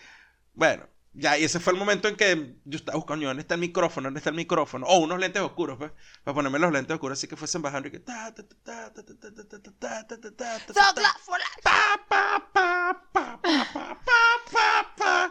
[0.54, 0.88] bueno,
[1.20, 4.08] ya, y ese fue el momento en que yo estaba buscando, ¿dónde está el micrófono?
[4.08, 4.88] ¿Dónde está el micrófono?
[4.88, 5.92] O unos lentes oscuros, pues,
[6.24, 9.04] para ponerme los lentes oscuros, así que fuesen bajando y que ta, ta, ta, ta.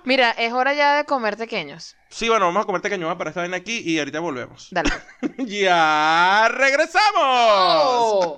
[0.04, 1.96] Mira, es hora ya de comer pequeños.
[2.10, 4.68] Sí, bueno, vamos a comer tequeño para esta vaina aquí y ahorita volvemos.
[4.70, 4.90] Dale.
[5.38, 7.14] ¡Ya regresamos!
[7.16, 8.36] Oh.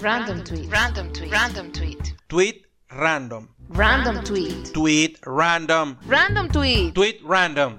[0.00, 0.68] Random tweet.
[0.70, 1.30] Random tweet.
[1.30, 1.98] Random tweet.
[2.28, 3.48] Tweet random.
[3.70, 4.72] Random tweet.
[4.72, 5.98] Tweet random.
[6.06, 6.94] Random tweet.
[6.94, 7.78] Tweet random.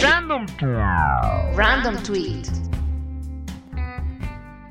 [0.00, 0.46] Random.
[1.56, 2.48] Random tweet.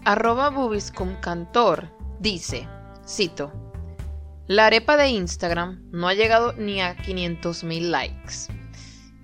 [0.05, 2.67] Arroba Bubiscum Cantor dice,
[3.05, 3.51] cito,
[4.47, 8.47] la arepa de Instagram no ha llegado ni a 500 mil likes.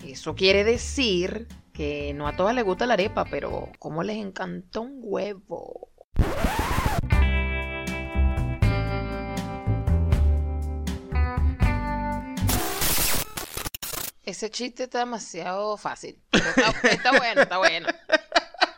[0.05, 4.81] Eso quiere decir que no a todas les gusta la arepa, pero como les encanta
[4.81, 5.91] un huevo.
[14.31, 16.17] Ese chiste está demasiado fácil.
[16.31, 17.87] pero está, está bueno, está bueno.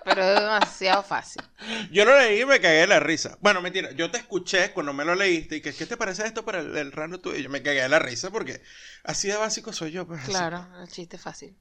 [0.04, 1.44] Pero es demasiado fácil.
[1.92, 3.38] Yo lo leí y me cagué de la risa.
[3.40, 6.44] Bueno, mentira, yo te escuché cuando me lo leíste y que ¿qué te parece esto
[6.44, 7.38] para el, el random tuyo?
[7.38, 8.64] Y yo me cagué de la risa porque
[9.04, 10.08] así de básico soy yo.
[10.08, 10.32] Pues, así.
[10.32, 11.56] Claro, el chiste fácil.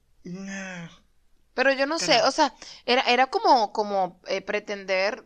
[1.53, 2.51] Pero yo no sé, o sea,
[2.87, 5.23] era, era como, como eh, pretender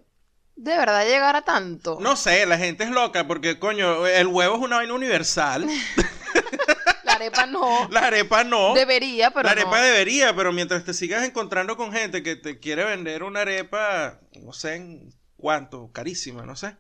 [0.57, 1.99] de verdad llegar a tanto.
[2.01, 5.69] No sé, la gente es loca porque, coño, el huevo es una vaina universal.
[7.17, 7.87] La arepa no.
[7.91, 8.73] La arepa no.
[8.73, 9.83] Debería, pero la arepa no.
[9.85, 14.53] debería, pero mientras te sigas encontrando con gente que te quiere vender una arepa, no
[14.53, 16.75] sé en cuánto, carísima, no sé.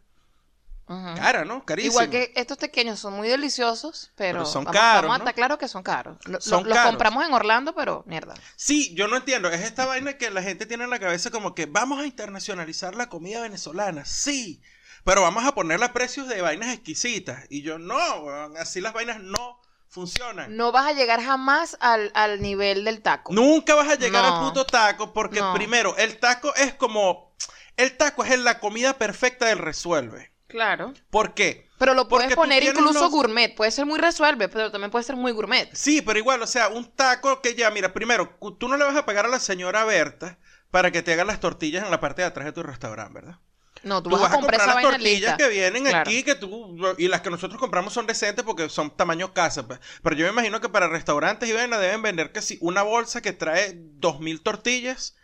[0.87, 1.65] Cara, ¿no?
[1.65, 1.91] Carísima.
[1.91, 5.23] Igual que estos pequeños son muy deliciosos, pero, Pero son vamos, caros, vamos a ¿no?
[5.25, 6.17] estar claro que son caros.
[6.25, 6.91] Lo- Son los caros.
[6.91, 8.35] compramos en Orlando, pero mierda.
[8.55, 9.49] Sí, yo no entiendo.
[9.49, 12.95] Es esta vaina que la gente tiene en la cabeza como que vamos a internacionalizar
[12.95, 14.05] la comida venezolana.
[14.05, 14.61] Sí,
[15.03, 17.43] pero vamos a ponerle a precios de vainas exquisitas.
[17.49, 20.55] Y yo no, así las vainas no funcionan.
[20.55, 23.33] No vas a llegar jamás al, al nivel del taco.
[23.33, 24.35] Nunca vas a llegar No.
[24.37, 25.53] al puto taco porque No.
[25.53, 27.35] primero, el taco es como...
[27.77, 30.31] El taco es la comida perfecta del resuelve.
[30.47, 30.93] Claro.
[31.11, 31.67] ¿Por qué?
[31.77, 33.53] Pero lo puedes poner incluso los- gourmet.
[33.55, 35.69] Puede ser muy resuelve, pero también puede ser muy gourmet.
[35.75, 38.95] Sí, pero igual, o sea, un taco que ya, mira, primero, tú no le vas
[38.95, 40.39] a pagar a la señora Berta
[40.71, 43.39] para que te hagan las tortillas en la parte de atrás de tu restaurante, ¿verdad?
[43.83, 45.37] No, tú, Tú vas, a comprar, las tortillas lista.
[45.37, 45.99] que vienen Claro.
[45.99, 49.67] aquí, que tú, y las que nosotros compramos son decentes porque son tamaño casa.
[49.67, 49.79] pues.
[50.03, 53.33] Pero yo me imagino que para restaurantes y vaina deben vender que una bolsa que
[53.33, 55.15] trae dos mil tortillas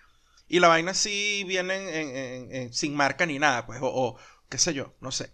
[0.47, 3.87] y la vaina sí viene en- en- en- en- sin marca ni nada, pues, o,
[3.87, 4.17] o
[4.49, 5.33] qué sé yo, no sé.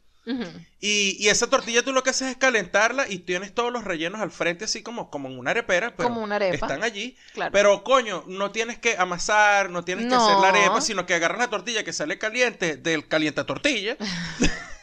[0.79, 4.21] Y, y esa tortilla tú lo que haces es calentarla y tienes todos los rellenos
[4.21, 6.53] al frente así como, como en una arepera, pero Como una arepa.
[6.67, 7.17] están allí.
[7.33, 7.51] Claro.
[7.51, 11.39] Pero coño, no tienes que amasar, no tienes que hacer la arepa, sino que agarras
[11.39, 13.97] la tortilla que sale caliente del calienta tortilla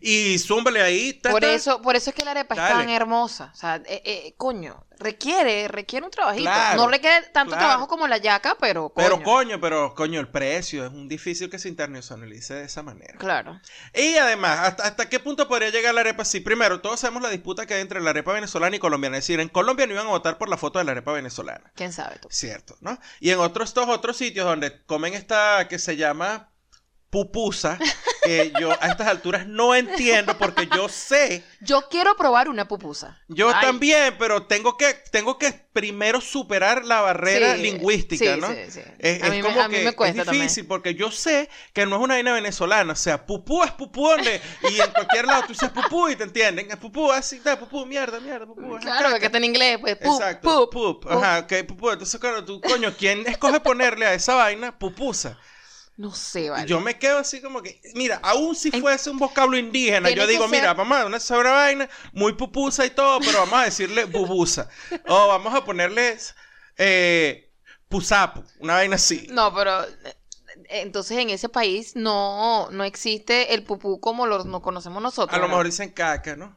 [0.00, 1.14] y zúmbale ahí.
[1.14, 1.52] ta, Por ta.
[1.52, 3.50] eso, por eso es que la arepa es tan hermosa.
[3.52, 6.44] O sea, eh, eh, coño, requiere, requiere un trabajito.
[6.44, 7.66] Claro, no requiere tanto claro.
[7.66, 9.08] trabajo como la yaca, pero coño.
[9.08, 13.18] Pero coño, pero coño, el precio es un difícil que se internacionalice de esa manera.
[13.18, 13.60] Claro.
[13.94, 16.24] Y además, ¿hasta, ¿hasta qué punto podría llegar la arepa?
[16.24, 19.18] Sí, primero, todos sabemos la disputa que hay entre la arepa venezolana y colombiana.
[19.18, 21.72] Es decir, en Colombia no iban a votar por la foto de la arepa venezolana.
[21.74, 22.28] ¿Quién sabe tú?
[22.30, 22.98] Cierto, ¿no?
[23.20, 26.50] Y en otros estos otros sitios donde comen esta que se llama
[27.10, 27.78] pupusa,
[28.22, 33.18] que yo a estas alturas no entiendo porque yo sé, Yo quiero probar una pupusa.
[33.28, 38.40] yo Ay, también, pero tengo que tengo que primero superar la barrera Sí, lingüística, sí,
[38.40, 38.48] ¿no?
[38.48, 38.80] sí, sí.
[38.98, 40.42] Es, A es me- como a mí que me cuesta es también.
[40.46, 44.08] difícil porque yo sé que no es una vaina venezolana, o sea, pupú es pupú
[44.08, 47.58] donde y en cualquier lado tú dices pupú y te entienden, es pupú así, da,
[47.58, 48.76] pupú, mierda, mierda, pupú.
[48.80, 49.96] Claro, porque está en inglés, pues.
[49.96, 50.70] Pup, Exacto.
[50.70, 51.02] pup, Pup.
[51.04, 51.12] pup.
[51.12, 51.90] Ajá, ok, pupú.
[51.90, 55.38] Entonces, claro, tú, coño, ¿quién escoge ponerle a esa vaina pupusa?
[55.98, 56.66] No sé, vale.
[56.66, 60.48] Yo me quedo así como que, mira, aún si fuese un vocablo indígena, yo digo,
[60.48, 63.64] ser- mira, vamos a dar una sobra vaina, muy pupusa y todo, pero vamos a
[63.64, 64.70] decirle bubusa.
[65.08, 66.16] o vamos a ponerle
[66.76, 67.50] eh,
[67.88, 69.26] pusapu, una vaina así.
[69.30, 70.16] No, pero eh,
[70.70, 75.36] entonces en ese país no, no existe el pupú como lo no conocemos nosotros.
[75.36, 76.56] A lo mejor dicen caca, ¿no?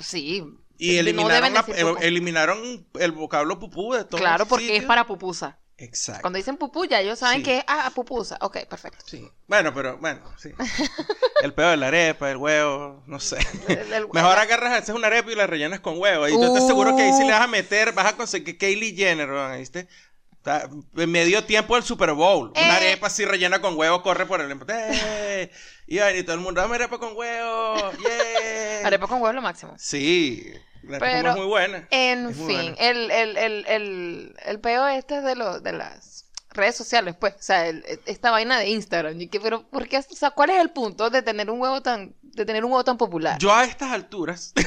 [0.00, 0.44] Sí.
[0.78, 1.66] Y no eliminaron, la-
[2.00, 4.18] eliminaron el vocablo pupú de todo.
[4.18, 5.58] Claro, porque es para pupusa.
[5.80, 6.22] Exacto.
[6.22, 7.44] Cuando dicen pupú, ya ellos saben Sí.
[7.44, 8.36] que es ah, pupusa.
[8.40, 9.04] Ok, perfecto.
[9.06, 9.30] Sí.
[9.46, 10.50] Bueno, pero bueno, sí.
[11.42, 13.38] El pedo de la arepa, el huevo, no sé.
[13.68, 16.26] El- el- Mejor agarras a veces una arepa y la rellenas con huevo.
[16.26, 18.96] Y yo te aseguro que ahí sí le vas a meter, vas a conseguir Kylie
[18.96, 19.56] Jenner.
[19.56, 19.88] ¿viste?
[20.32, 22.52] Está en medio tiempo del Super Bowl.
[22.56, 22.64] Eh.
[22.64, 25.50] Una arepa así rellena con huevo corre por el ¡Eh!
[25.86, 27.92] Y, ahí todo el mundo, dame arepa con huevo.
[27.98, 28.86] ¡Yeah!
[28.86, 29.74] Arepa con huevo es lo máximo.
[29.78, 31.86] Sí, la Pero- es muy buena.
[31.90, 32.74] En muy fin, buena.
[32.78, 37.34] el, el, el, el, el peo este es de, lo, de las redes sociales, pues.
[37.34, 39.20] O sea, el- esta vaina de Instagram.
[39.20, 39.98] Y que, pero, ¿por qué?
[39.98, 42.84] O sea, ¿cuál es el punto de tener un huevo tan, de tener un huevo
[42.84, 43.38] tan popular?
[43.38, 44.52] Yo a estas alturas,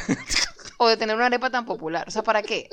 [0.77, 2.05] O de tener una arepa tan popular.
[2.07, 2.67] O sea, ¿para qué?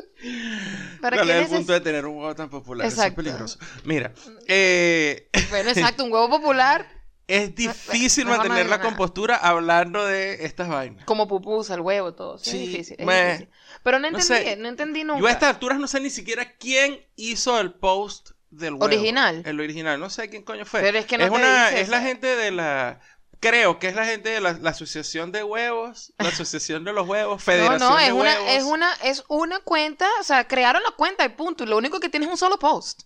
[1.02, 2.86] ¿Para ¿cuál qué es el punto de tener un huevo tan popular?
[2.86, 3.58] Eso es peligroso.
[3.84, 4.12] Mira,
[4.46, 6.86] eh, Bueno, exacto, un huevo popular
[7.28, 8.88] es difícil no mantener la nada.
[8.88, 11.04] compostura hablando de estas vainas.
[11.04, 12.38] como pupusa, el huevo, todo.
[12.38, 12.96] Sí, Sí, es difícil.
[12.98, 13.48] es me- difícil.
[13.84, 14.56] Pero no no entendí, sé.
[14.56, 15.20] no entendí nunca.
[15.20, 18.86] Yo a estas alturas no sé ni siquiera quién hizo el post del huevo.
[18.86, 19.42] ¿Original?
[19.46, 20.80] El original, no sé quién coño fue.
[20.80, 23.00] Pero es que no es te una, dice es la gente de la
[23.40, 27.06] creo que es la gente de la, la asociación de huevos, la asociación de los
[27.06, 28.50] huevos, No, Federación no, es de una, huevos.
[28.52, 31.64] es una, es una cuenta, o sea, crearon la cuenta y punto.
[31.66, 33.02] Lo único que tiene es un solo post.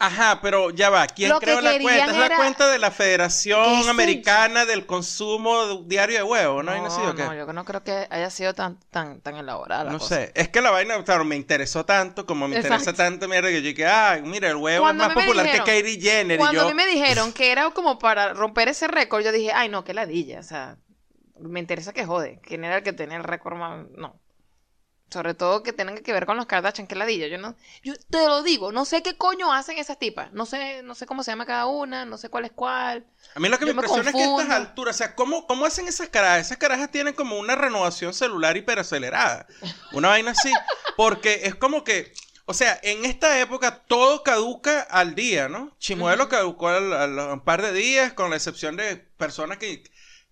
[0.00, 2.06] Ajá, pero ya va, ¿quién Lo que creó la cuenta?
[2.06, 6.72] Es la cuenta de la Federación Americana del Consumo Diario de Huevos, ¿no?
[6.72, 9.98] ¿Hay nacido no, yo no creo que haya sido tan, tan, tan elaborada la No
[10.00, 10.16] cosa.
[10.16, 13.62] sé, es que la vaina, claro, me interesó tanto, como me interesa tanto, mierda, que
[13.62, 16.38] yo dije, ah, mira, el huevo Cuando es más popular dijeron- que Kylie Jenner.
[16.38, 19.30] Cuando y yo, a mí me dijeron que era como para romper ese récord, yo
[19.30, 20.40] dije, ay, no, qué ladilla.
[20.40, 20.76] O sea,
[21.38, 22.40] me interesa que jode.
[22.42, 23.86] ¿Quién era el que tenía el récord más?
[23.96, 24.20] No.
[25.14, 27.28] Sobre todo que tengan que ver con los Kardashian, qué ladilla.
[27.28, 30.32] Yo no, yo te lo digo, no sé qué coño hacen esas tipas.
[30.32, 33.06] No sé, no sé cómo se llama cada una, no sé cuál es cuál.
[33.36, 35.14] A mí lo que Yo me me impresiona es que a estas alturas, o sea,
[35.14, 36.46] ¿cómo, ¿cómo hacen esas carajas?
[36.46, 39.46] Esas carajas tienen como una renovación celular hiperacelerada.
[39.92, 40.52] Una vaina así.
[40.96, 42.12] Porque es como que,
[42.46, 45.76] o sea, en esta época todo caduca al día, ¿no?
[45.78, 49.84] Chimuelo caducó a un par de días, con la excepción de personas que,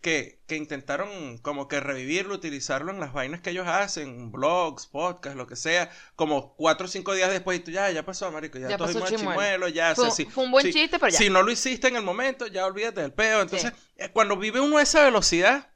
[0.03, 5.37] que, que intentaron como que revivirlo, utilizarlo en las vainas que ellos hacen, blogs, podcasts,
[5.37, 8.59] lo que sea, como cuatro o cinco días después, y tú ya, ya pasó, marico,
[8.59, 9.31] ya, Ya todos pasó Chimuelo.
[9.31, 11.17] Chimuelo, ya, o Fue- sea, sí, fue un buen chiste, pero ya.
[11.19, 13.41] Si no lo hiciste en el momento, ya olvídate del peo.
[13.43, 15.69] Entonces, eh, cuando vive uno a esa velocidad,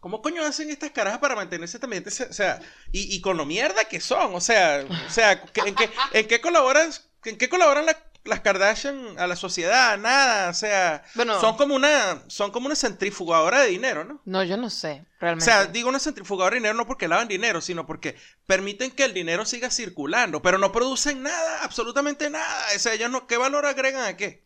[0.00, 2.04] ¿cómo coño hacen estas carajas para mantenerse también?
[2.06, 2.60] O sea,
[2.92, 6.26] y, y con lo mierda que son, o sea, o sea, ¿qué- ¿en qué, en
[6.28, 6.90] qué colaboran,
[7.24, 9.96] en qué colaboran la- las Kardashian a la sociedad?
[9.98, 11.40] Nada, o sea, Bueno.
[11.40, 14.20] son como una, son como una centrifugadora de dinero, ¿no?
[14.24, 15.44] No, yo no sé, O realmente.
[15.44, 19.14] sea, digo una centrifugadora de dinero no porque lavan dinero, sino porque permiten que el
[19.14, 22.66] dinero siga circulando, pero no producen nada, absolutamente nada.
[22.74, 24.44] O sea, ellos no, ¿qué valor agregan a qué?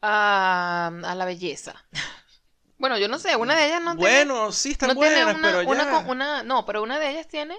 [0.00, 1.74] a, a la belleza.
[2.78, 5.48] Bueno, yo no sé, una de ellas no tiene, bueno, sí están no buenas, una,
[5.50, 5.68] pero ya.
[5.70, 7.56] una co- una- no, pero una de ellas tiene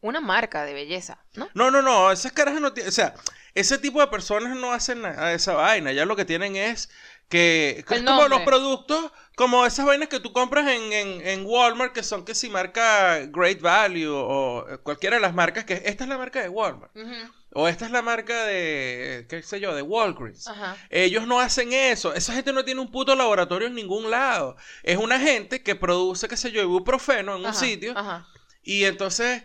[0.00, 1.48] una marca de belleza, ¿no?
[1.54, 3.14] No, no, no, esas carajas no tienen, o sea,
[3.54, 5.92] ese tipo de personas no hacen nada de esa vaina.
[5.92, 6.90] Ya lo que tienen es
[7.28, 11.92] que, es como los productos, como esas vainas que tú compras en, en, en Walmart,
[11.92, 16.04] que son que si marca Great Value o eh, cualquiera de las marcas, que esta
[16.04, 16.94] es la marca de Walmart.
[16.96, 17.32] Ujú.
[17.54, 20.48] O esta es la marca de, qué sé yo, de Walgreens.
[20.48, 20.76] Ajá.
[20.88, 22.14] Ellos no hacen eso.
[22.14, 24.56] Esa gente no tiene un puto laboratorio en ningún lado.
[24.82, 27.92] Es una gente que produce, qué sé yo, ibuprofeno en un sitio.
[27.96, 28.26] Ajá.
[28.62, 29.42] Y entonces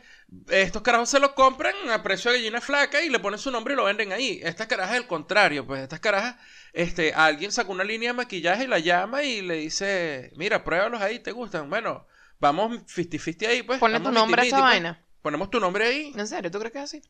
[0.49, 3.73] estos carajos se lo compran a precio de gallina flaca y le ponen su nombre
[3.73, 4.39] y lo venden ahí.
[4.43, 6.35] Estas carajas es el contrario, pues estas carajas,
[6.73, 11.01] este, alguien sacó una línea de maquillaje y la llama y le dice, mira, pruébalos
[11.01, 11.69] ahí, ¿te gustan?
[11.69, 12.05] Bueno,
[12.39, 13.79] vamos 50-50 ahí, pues.
[13.79, 14.63] Ponle tu nombre a esa pues.
[14.69, 15.03] vaina.
[15.21, 16.11] Ponemos tu nombre ahí.
[16.15, 16.51] ¿En serio?
[16.51, 17.01] ¿Tú crees que es así?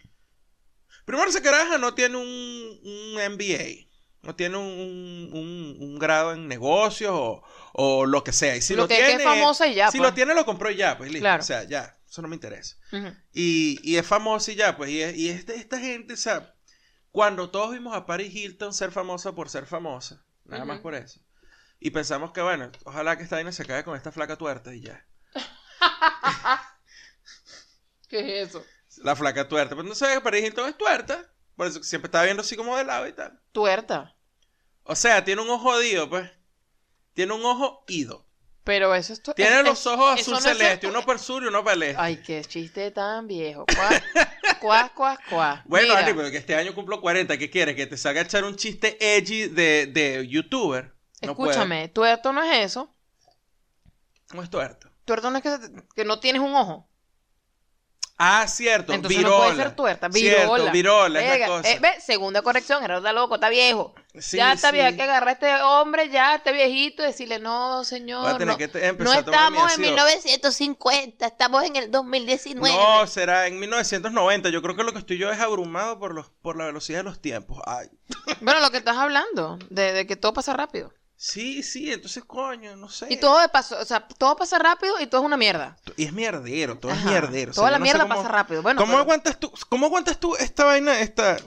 [1.06, 3.88] Primero, esa caraja no tiene un, un MBA.
[4.24, 7.44] No tiene un, un- un grado en negocios o,
[7.74, 8.56] o lo que sea.
[8.58, 9.14] Y si Lo lo, que tiene.
[9.14, 10.10] es famosa y ya, Si pues.
[10.10, 11.24] lo tiene, lo compró y ya, pues listo.
[11.24, 11.42] Claro.
[11.42, 11.97] O sea, ya.
[12.10, 12.78] Eso no me interesa.
[13.34, 14.90] Y, y es famoso y ya, pues.
[14.90, 16.56] Y, es- y es de esta gente, o sea,
[17.12, 21.20] cuando todos vimos a Paris Hilton ser famosa por ser famosa, nada más por eso.
[21.80, 24.82] Y pensamos que, bueno, ojalá que esta vaina se acabe con esta flaca tuerta y
[24.82, 25.06] ya.
[28.08, 28.66] ¿Qué es eso?
[29.04, 29.76] La flaca tuerta.
[29.76, 31.30] Pues no sé, Paris Hilton es tuerta.
[31.56, 33.40] Por eso que siempre estaba viendo así como de lado y tal.
[33.52, 34.16] Tuerta.
[34.84, 36.30] O sea, tiene un ojo jodido, pues.
[37.14, 38.27] Tiene un ojo ido.
[38.68, 41.20] Pero eso es Tiene es- los es- ojos azul no es celeste, uno para el
[41.24, 41.96] sur y uno para el este.
[42.02, 43.66] Ay, qué chiste tan viejo.
[43.66, 43.90] Cuá,
[44.60, 45.64] cuá, cuá, cuá.
[45.66, 47.76] Bueno, Mira, pero que este año cumplo 40, ¿qué quieres?
[47.78, 50.94] ¿Que te salga a echar un chiste edgy de, de youtuber?
[51.22, 52.94] No escúchame, tuerto no es eso.
[54.30, 54.90] ¿Cómo es tuerto?
[55.06, 56.87] Tuerto no es que, te- que no tienes un ojo.
[58.20, 59.38] Ah, cierto, Entonces virola.
[59.38, 60.10] no puede ser tuerta.
[60.12, 60.72] Cierto, Virola.
[60.72, 61.70] virola, es la Verga, cosa.
[61.72, 63.94] eh, ve, segunda corrección, era está loco, está viejo.
[64.18, 64.74] Sí, ya está sí.
[64.74, 68.22] viejo, hay que agarrar a este hombre, ya, este viejito, y decirle, no, señor.
[68.24, 69.88] Voy a tener no, que no estamos en ácido.
[69.90, 72.76] 1950, estamos en el 2019.
[72.76, 74.50] No, será en 1990.
[74.50, 77.04] Yo creo que lo que estoy yo es abrumado por, los, por la velocidad de
[77.04, 77.62] los tiempos.
[77.68, 77.88] Ay.
[78.42, 80.92] Bueno, lo que estás hablando, de, de que todo pasa rápido.
[81.20, 83.08] Sí, sí, entonces, coño, no sé.
[83.10, 85.76] Y todo pasa, o sea, todo pasa rápido y todo es una mierda.
[85.96, 87.00] Y es mierdero, todo Ajá.
[87.02, 87.52] es mierdero.
[87.52, 88.62] o sea, Toda la no mierda cómo- pasa rápido.
[88.62, 89.52] Bueno, ¿Cómo pero- aguantas tú?
[89.68, 91.38] ¿Cómo aguantas tú esta vaina, esta,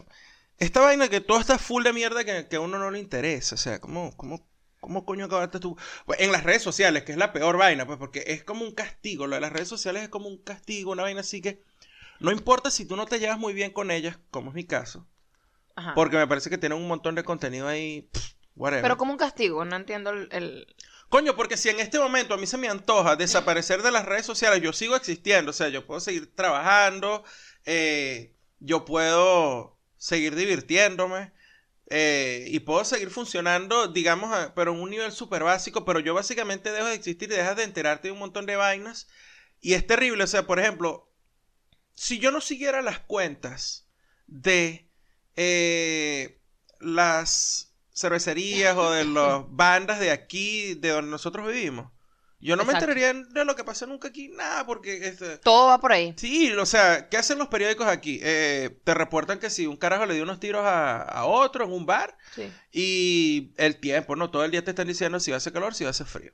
[0.58, 3.54] esta vaina que todo está full de mierda que, que a uno no le interesa?
[3.54, 4.44] O sea, ¿cómo, cómo,
[4.80, 5.76] cómo coño aguantas tú?
[6.04, 8.72] Pues en las redes sociales, que es la peor vaina, pues porque es como un
[8.74, 9.28] castigo.
[9.28, 11.62] Lo de las redes sociales es como un castigo, una vaina así que
[12.18, 15.06] no importa si tú no te llevas muy bien con ellas, como es mi caso,
[15.76, 15.94] Ajá.
[15.94, 18.82] porque me parece que tienen un montón de contenido ahí, pff, whatever.
[18.82, 20.28] Pero como un castigo, no entiendo el...
[20.32, 20.66] el-
[21.09, 24.24] Coño, porque si en este momento a mí se me antoja desaparecer de las redes
[24.24, 27.24] sociales, yo sigo existiendo, o sea, yo puedo seguir trabajando,
[27.64, 31.32] eh, yo puedo seguir divirtiéndome
[31.90, 36.14] eh, y puedo seguir funcionando, digamos, a- pero en un nivel súper básico, pero yo
[36.14, 39.09] básicamente dejo de existir y dejas de enterarte de un montón de vainas
[39.61, 41.11] y es terrible, o sea, por ejemplo,
[41.94, 43.88] si yo no siguiera las cuentas
[44.26, 44.88] de
[45.36, 46.40] eh,
[46.80, 47.69] las
[48.01, 51.90] cervecerías o de las bandas de aquí, de donde nosotros vivimos,
[52.42, 55.07] yo no me enteraría de lo que pasa nunca aquí, nada, porque...
[55.07, 56.14] Este, Todo va por ahí.
[56.16, 58.18] Sí, o sea, ¿qué hacen los periódicos aquí?
[58.22, 61.72] Eh, te reportan que si un carajo le dio unos tiros a, a otro en
[61.72, 62.51] un bar Sí.
[62.72, 64.30] y el tiempo, ¿no?
[64.30, 66.07] Todo el día te están diciendo si va a hacer calor, si va a hacer
[66.07, 66.32] frío.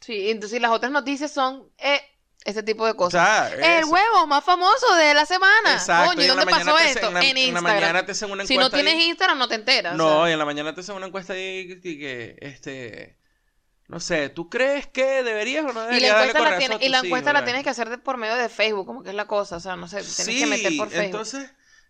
[0.00, 2.02] Sí, entonces las otras noticias son eh,
[2.46, 3.50] ese tipo de O cosas.
[3.50, 5.72] sea, el huevo más famoso de la semana.
[5.74, 7.08] Exacto, Coño, y ¿y la dónde pasó te esto?
[7.08, 7.74] en la- en en la Instagram.
[7.80, 9.08] mañana te hacen una si no encuesta tienes ahí.
[9.10, 9.94] Instagram, no te enteras.
[9.94, 10.30] o No, sea.
[10.30, 13.18] y en la mañana te hacen una encuesta ahí que, este,
[13.88, 16.76] no sé, ¿tú crees que deberías o no Y deberías la darle encuesta, la, tiene-
[16.84, 19.10] y la encuesta hijos, la tienes que hacer de- por medio de Facebook, como que
[19.10, 21.04] es la cosa, o sea, no sé, tienes Sí, que meter por Facebook.
[21.06, 21.44] entonces,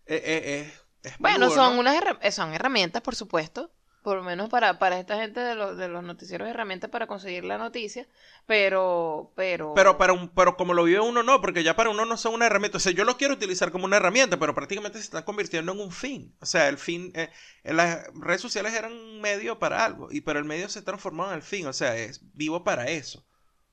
[0.05, 1.79] eh, eh, eh, es bueno, peludo, son ¿no?
[1.81, 3.71] unas eh, son herramientas, por supuesto,
[4.07, 7.43] por lo menos para, para esta gente de los, de los noticieros, herramientas para conseguir
[7.43, 8.07] la noticia,
[8.45, 9.73] pero, pero...
[9.73, 12.33] Pero, para un, pero como lo vive uno, no, porque ya para uno no son
[12.33, 12.77] una herramienta.
[12.77, 15.81] O sea, yo lo quiero utilizar como una herramienta, pero prácticamente se están convirtiendo en
[15.81, 16.33] un fin.
[16.39, 17.29] O sea, el fin, eh,
[17.65, 21.27] en las redes sociales eran un medio para algo, y pero el medio se transformó
[21.27, 21.67] en el fin.
[21.67, 23.27] O sea, es vivo para eso.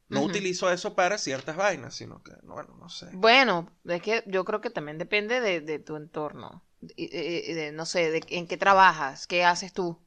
[0.08, 3.06] No utilizo eso para ciertas vainas, sino que, no, bueno, no sé.
[3.12, 6.64] Bueno, es que yo creo que también depende de, de tu entorno,
[6.96, 10.03] y de, no sé, de en qué trabajas, qué haces tú.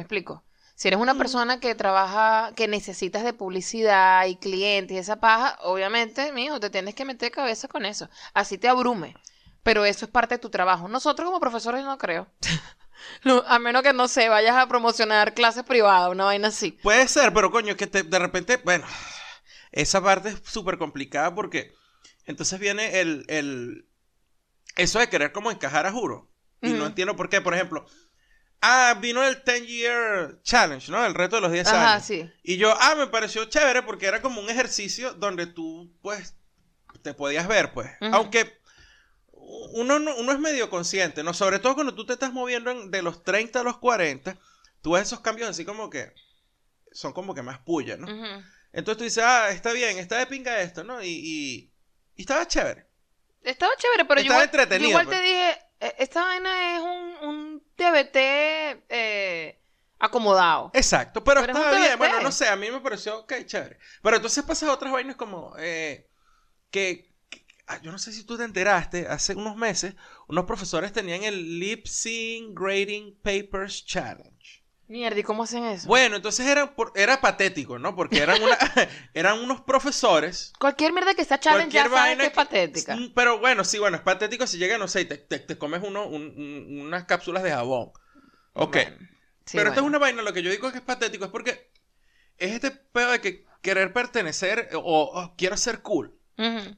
[0.00, 0.42] ¿Me explico?
[0.76, 5.58] Si eres una persona que trabaja, que necesitas de publicidad y clientes y esa paja,
[5.60, 8.08] obviamente, mijo, te tienes que meter cabeza con eso.
[8.32, 9.14] Así te abrume.
[9.62, 10.88] Pero eso es parte de tu trabajo.
[10.88, 12.28] Nosotros como profesores no creo.
[13.24, 16.72] No, a menos que, no sé, vayas a promocionar clases privadas, una vaina así.
[16.82, 18.84] Puede ser, pero coño, que te- de repente, bueno,
[19.72, 21.72] esa parte es súper complicada porque
[22.26, 23.86] entonces viene el, el,
[24.76, 26.30] eso de querer como encajar a juro.
[26.62, 27.86] Y no entiendo por qué, por ejemplo,
[28.62, 31.04] ah, vino el 10 Year Challenge, ¿no?
[31.04, 32.06] El reto de los 10 Ajá, años.
[32.06, 32.30] sí.
[32.42, 36.34] Y yo, ah, me pareció chévere porque era como un ejercicio donde tú, pues,
[37.02, 37.90] te podías ver, pues.
[38.00, 38.58] Aunque
[39.32, 41.34] uno, no- uno es medio consciente, ¿no?
[41.34, 44.36] Sobre todo cuando tú te estás moviendo en- de los 30 a los 40,
[44.82, 46.12] tú ves esos cambios así como que
[46.92, 48.06] son como que más puya, ¿no?
[48.72, 51.02] Entonces tú dices, ah, está bien, está de pinga esto, ¿no?
[51.02, 51.72] Y, y,
[52.16, 52.86] y estaba chévere.
[53.42, 55.18] Estaba chévere, pero yo Estaba igual, entretenido, yo igual pues.
[55.18, 55.58] te dije,
[55.98, 58.16] esta vaina es un, un TBT
[58.88, 59.58] eh,
[59.98, 60.70] acomodado.
[60.74, 61.98] Exacto, pero, Pero es un estaba bien.
[61.98, 63.78] Bueno, no sé, a mí me pareció, ok, chévere.
[64.02, 66.08] Pero entonces pasas otras vainas como eh,
[66.70, 69.94] que, que- ah, yo no sé si tú te enteraste, hace unos meses,
[70.28, 74.59] unos profesores tenían el Lip Sync Grading Papers Challenge.
[74.90, 75.86] Mierda, ¿y cómo hacen eso?
[75.86, 77.94] Bueno, entonces era, por- era patético, ¿no?
[77.94, 78.58] Porque eran, una,
[79.14, 80.52] eran unos profesores.
[80.58, 82.96] Cualquier mierda que sea challenge ya sabes que es patética.
[82.96, 85.56] Mm, Pero bueno, sí, bueno, es patético si llega, no sé, y te, te- te
[85.58, 87.92] comes uno, un- un- unas cápsulas de jabón.
[88.54, 88.72] Ok.
[88.72, 88.96] Bueno,
[89.46, 89.86] sí, Pero esto es bueno.
[89.86, 91.70] una vaina, lo que yo digo es que es patético, es porque
[92.38, 96.19] es este pedo de que querer pertenecer o, o quiero ser cool.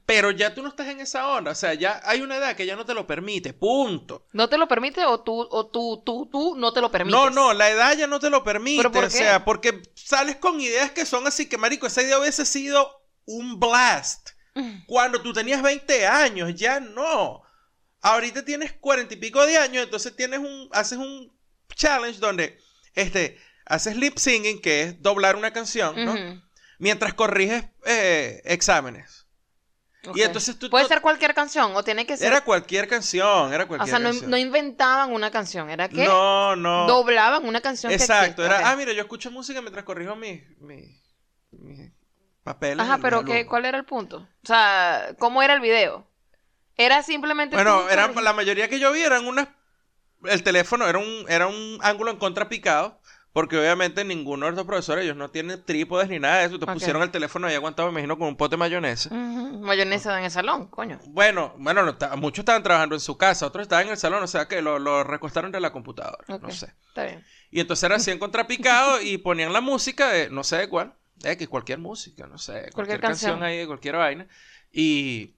[0.05, 2.65] Pero ya tú no estás en esa onda, o sea, ya hay una edad que
[2.65, 4.27] ya no te lo permite, punto.
[4.33, 7.17] ¿No te lo permite o tú, o tú, tú, tú no te lo permites?
[7.17, 10.35] No, no, la edad ya no te lo permite, ¿Pero por o sea, porque sales
[10.35, 14.31] con ideas que son así que, marico, esa idea hubiese sido un blast.
[14.85, 17.41] Cuando tú tenías 20 años, ya no.
[18.01, 21.33] Ahorita tienes 40 y pico de años, entonces tienes un, haces un
[21.73, 22.59] challenge donde,
[22.93, 26.43] este, haces lip singing, que es doblar una canción, ¿no?
[26.79, 29.25] Mientras corriges eh, exámenes.
[30.15, 30.69] Y entonces tú...
[30.69, 32.27] ¿Puede ser cualquier canción o tiene que ser...?
[32.27, 34.29] Era cualquier canción, era o cualquier sea, no, canción.
[34.29, 36.87] no inventaban una canción, era que no, no.
[36.87, 41.01] doblaban una canción Exacto, era, ah, mira, yo escucho música mientras corrijo mis mi,
[41.51, 41.91] mi
[42.43, 42.85] papeles.
[42.85, 43.45] Ajá, pero ¿qué.
[43.45, 44.17] ¿cuál era el punto?
[44.17, 46.05] O sea, ¿cómo era el video?
[46.75, 47.55] Era simplemente...
[47.55, 49.47] Bueno, eran, la mayoría que yo vi eran unas...
[50.25, 52.99] El teléfono era un, era un ángulo en contra picado,
[53.33, 56.59] porque obviamente ninguno de estos profesores, ellos no tienen trípodes ni nada de eso.
[56.59, 59.09] Te pusieron el teléfono ahí aguantado, me imagino, con un pote de mayonesa.
[59.09, 60.99] Ujú, Mayonesa en el salón, coño.
[61.07, 64.27] Bueno, bueno, no muchos estaban trabajando en su casa, otros estaban en el salón, o
[64.27, 66.73] sea que lo, lo recostaron de la computadora, no sé.
[66.87, 67.25] Está bien.
[67.49, 70.93] Y entonces era así en contrapicado y ponían la música de, no sé de cuál,
[71.19, 73.31] que cualquier música, no sé, cualquier, canción.
[73.31, 73.43] canción.
[73.43, 74.27] ahí de cualquier vaina.
[74.71, 75.35] Y,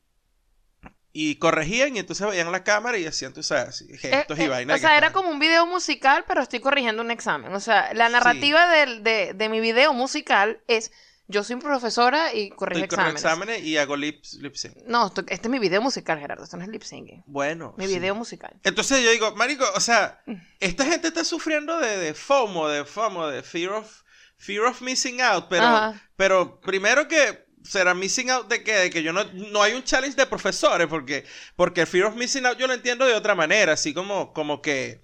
[1.18, 4.46] y corregían y entonces veían la cámara y hacían, tú sabes, así, gestos Eh, y
[4.46, 4.78] eh, vainas.
[4.78, 7.54] o sea, era como un video musical, pero estoy corrigiendo un examen.
[7.56, 10.92] O sea, la narrativa del- de, de mi video musical es
[11.28, 13.24] yo soy profesora y corrijo Estoy con exámenes.
[13.56, 14.76] exámenes y hago lip, lip sync.
[14.88, 16.44] No, esto- este es mi video musical, Gerardo.
[16.44, 17.24] Esto no es lip syncing.
[17.28, 17.74] Bueno.
[17.78, 17.94] Mi sí.
[17.98, 18.54] video musical.
[18.66, 20.34] Entonces yo digo, marico, o sea, Mm.
[20.60, 24.02] esta gente está sufriendo de, de FOMO, de FOMO, de fear of,
[24.38, 26.10] fear of missing out, pero, Ajá.
[26.18, 29.84] pero primero que será missing out de que, de que yo no, no hay un
[29.84, 33.36] challenge de profesores, porque, porque el fear of missing out yo lo entiendo de otra
[33.36, 35.02] manera, así como, como que,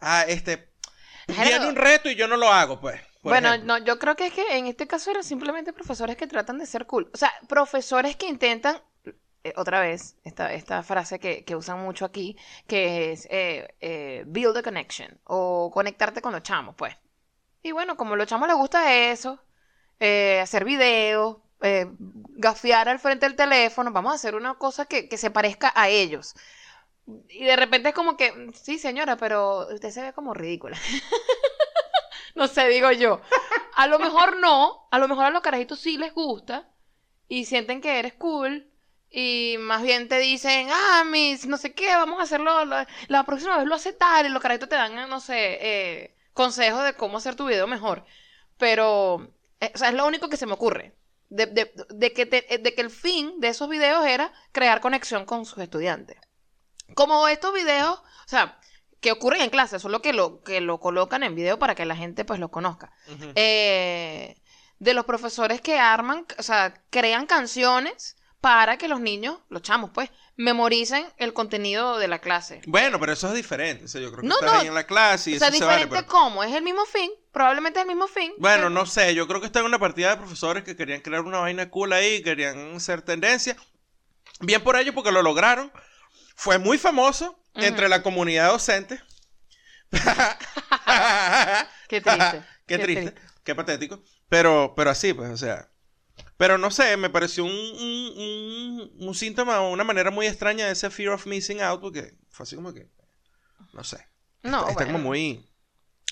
[0.00, 0.72] ah, este,
[1.26, 3.00] viene un reto y yo no lo hago, pues.
[3.22, 3.78] Bueno, ejemplo.
[3.78, 6.66] no, yo creo que es que en este caso eran simplemente profesores que tratan de
[6.66, 7.08] ser cool.
[7.14, 8.82] O sea, profesores que intentan,
[9.44, 12.36] eh, otra vez, esta, esta frase que, que usan mucho aquí,
[12.66, 16.96] que es eh, eh, build a connection o conectarte con los chamos, pues.
[17.62, 19.40] Y bueno, como a los chamos les gusta eso,
[20.00, 21.86] hacer videos, eh,
[22.36, 25.88] gafear al frente del teléfono, vamos a hacer una cosa que, que se parezca a
[25.88, 26.34] ellos.
[27.28, 30.76] Y de repente es como que, sí, señora, pero usted se ve como ridícula.
[32.34, 33.20] no sé, digo yo.
[33.74, 36.68] A lo mejor no, a lo mejor a los carajitos sí les gusta
[37.28, 38.68] y sienten que eres cool
[39.10, 43.58] y más bien te dicen, ah, mis, no sé qué, vamos a hacerlo, la, próxima
[43.58, 47.18] vez lo hace tal y los carajitos te dan, no sé, eh, consejos de cómo
[47.18, 48.04] hacer tu video mejor.
[48.58, 49.28] Pero,
[49.60, 50.94] eh, es lo único que se me ocurre.
[51.34, 55.24] De, de- de que te- de que el fin de esos videos era crear conexión
[55.24, 56.18] con sus estudiantes.
[56.94, 58.58] Como estos videos, o sea,
[59.00, 61.96] que ocurren en clase, solo que lo, que lo colocan en video para que la
[61.96, 62.92] gente pues lo conozca.
[63.34, 64.36] Eh,
[64.78, 69.90] de los profesores que arman, o sea, crean canciones para que los niños, los chamos
[69.94, 70.10] pues,
[70.42, 72.60] memoricen el contenido de la clase.
[72.66, 73.84] Bueno, pero eso es diferente.
[73.84, 74.60] O sea, yo creo que No, estás no.
[74.60, 75.84] ahí en la clase y o sea, eso se vale.
[75.84, 78.32] diferente pero- cómo, es el mismo fin, probablemente es el mismo fin.
[78.38, 81.00] Bueno, pero- no sé, yo creo que está en una partida de profesores que querían
[81.00, 83.56] crear una vaina cool ahí, querían ser tendencia.
[84.40, 85.72] Bien por ello, porque lo lograron.
[86.34, 89.00] Fue muy famoso entre la comunidad docente.
[91.88, 92.42] Qué triste.
[92.66, 93.14] Qué triste,
[93.44, 94.02] qué patético.
[94.28, 95.68] Pero, pero así, pues, o sea.
[96.42, 100.66] Pero no sé, me pareció un, un, un, un síntoma o una manera muy extraña
[100.66, 102.90] de ese fear of missing out, porque fue así como que.
[103.72, 104.08] No sé.
[104.42, 104.92] No, está, está bueno.
[104.98, 105.48] como muy.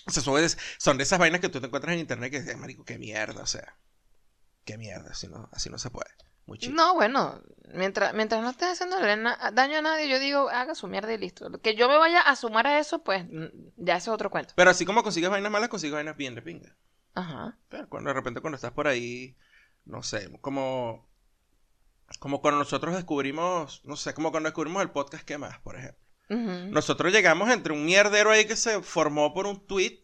[0.07, 2.43] O sea, son de, son de esas vainas que tú te encuentras en internet que
[2.43, 3.77] dices, marico, qué mierda, o sea.
[4.65, 6.11] Qué mierda, así no, así no se puede.
[6.47, 6.75] Muy chido.
[6.77, 7.43] No, bueno,
[7.75, 11.19] mientras, mientras no estés haciéndole na- daño a nadie, yo digo, haga su mierda y
[11.19, 11.51] listo.
[11.61, 13.47] Que yo me vaya a sumar a eso, pues mm,
[13.79, 14.53] ya es otro cuento.
[14.55, 16.77] Pero así como consigues vainas malas, consigues vainas bien de pinga.
[17.15, 17.59] Ajá.
[17.69, 19.37] Pero cuando de repente cuando estás por ahí,
[19.85, 21.09] no sé, como...
[22.19, 25.59] como cuando nosotros descubrimos, no sé, como cuando descubrimos el podcast ¿Qué más?
[25.61, 26.01] Por ejemplo.
[26.29, 30.01] Nosotros llegamos entre un mierdero ahí que se formó por un tweet.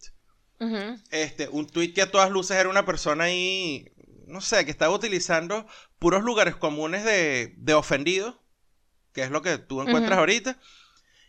[1.11, 3.93] Este, un tweet que a todas luces era una persona ahí,
[4.27, 5.67] no sé, que estaba utilizando
[6.01, 8.35] puros lugares comunes de, de ofendidos,
[9.13, 10.59] que es lo que tú encuentras ahorita.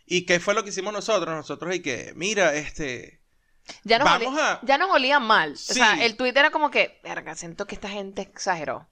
[0.04, 1.32] ¿Y qué fue lo que hicimos nosotros?
[1.32, 3.17] Nosotros y que, mira, este,
[3.84, 5.52] Ya nos, Vamos olía, a- ya nos olía mal.
[5.52, 8.88] O sea, el tweet era como que, verga, siento que esta gente exageró.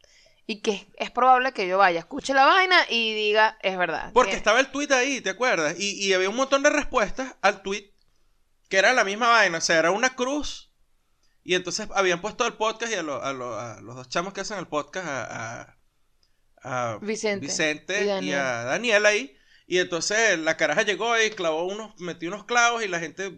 [0.49, 4.11] Y que es probable que yo vaya, escuche la vaina y diga, es verdad.
[4.15, 5.75] porque que- estaba el tweet ahí, ¿te acuerdas?
[5.79, 7.93] Y, y había un montón de respuestas al tweet
[8.69, 10.71] que era la misma vaina, o sea, era una cruz.
[11.43, 14.33] Y entonces habían puesto el podcast y a, lo- a lo- a los dos chamos
[14.33, 15.73] que hacen el podcast, a,
[17.01, 19.37] Vicente Vicente y y, a Daniel ahí.
[19.67, 23.33] Y entonces la caraja llegó y clavó unos, metió unos clavos y la gente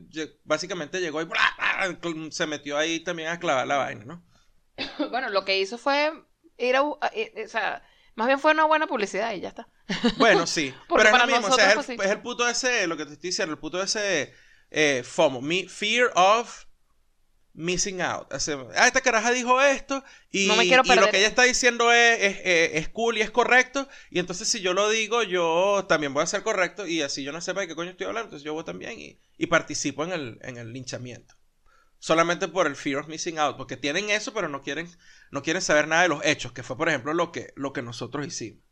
[0.44, 1.40] básicamente llegó y ¡bla!
[1.56, 2.30] ¡bla!
[2.30, 4.24] se metió ahí también a clavar la vaina, ¿no?
[5.10, 6.12] Bueno, lo que hizo fue
[6.58, 6.82] ir a...
[7.12, 7.82] eh, eh, o sea,
[8.14, 9.68] más bien fue una buena publicidad y ya está.
[10.18, 10.74] Bueno, sí.
[10.88, 13.12] Pero es lo mismo, o sea, es el, es el puto ese, lo que te
[13.14, 14.34] estoy diciendo, el puto ese
[14.70, 16.64] eh, FOMO, mi- Fear of
[17.58, 18.28] Missing Out.
[18.32, 21.92] Ah, esta caraja dijo esto y, No me quiero y lo que ella está diciendo
[21.92, 23.88] es, es, es- es cool y es correcto.
[24.10, 27.32] Y entonces si yo lo digo, yo también voy a ser correcto y así yo
[27.32, 30.12] no sepa de qué coño estoy hablando, entonces yo voy también y, y participo en
[30.12, 31.34] el, en el linchamiento.
[31.98, 34.88] Solamente por el fear of missing out, porque tienen eso, pero no quieren,
[35.32, 37.82] no quieren saber nada de los hechos, que fue, por ejemplo, lo que, lo que
[37.82, 38.62] nosotros hicimos.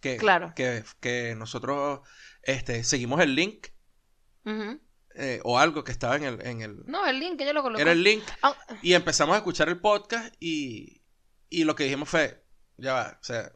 [0.00, 0.52] Que, Claro.
[0.54, 2.00] que, que nosotros
[2.42, 3.68] este, seguimos el link
[4.44, 4.80] Ujú.
[5.20, 6.86] Eh, o algo que estaba en el, en el...
[6.86, 7.82] No, el link yo lo coloqué.
[7.82, 11.02] Era el link Ah, y empezamos a escuchar el podcast y,
[11.50, 12.44] y lo que dijimos fue,
[12.76, 13.50] ya va, o sea,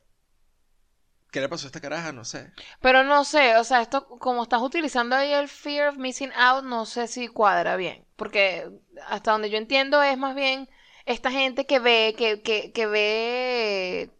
[1.30, 2.10] ¿qué le pasó a esta caraja?
[2.10, 2.52] No sé.
[2.80, 6.64] Pero no sé, o sea, esto, como estás utilizando ahí el fear of missing out,
[6.64, 8.04] no sé si cuadra bien.
[8.16, 8.68] Porque
[9.06, 10.68] hasta donde yo entiendo es más bien
[11.06, 14.10] esta gente que ve, que, que, que ve eh,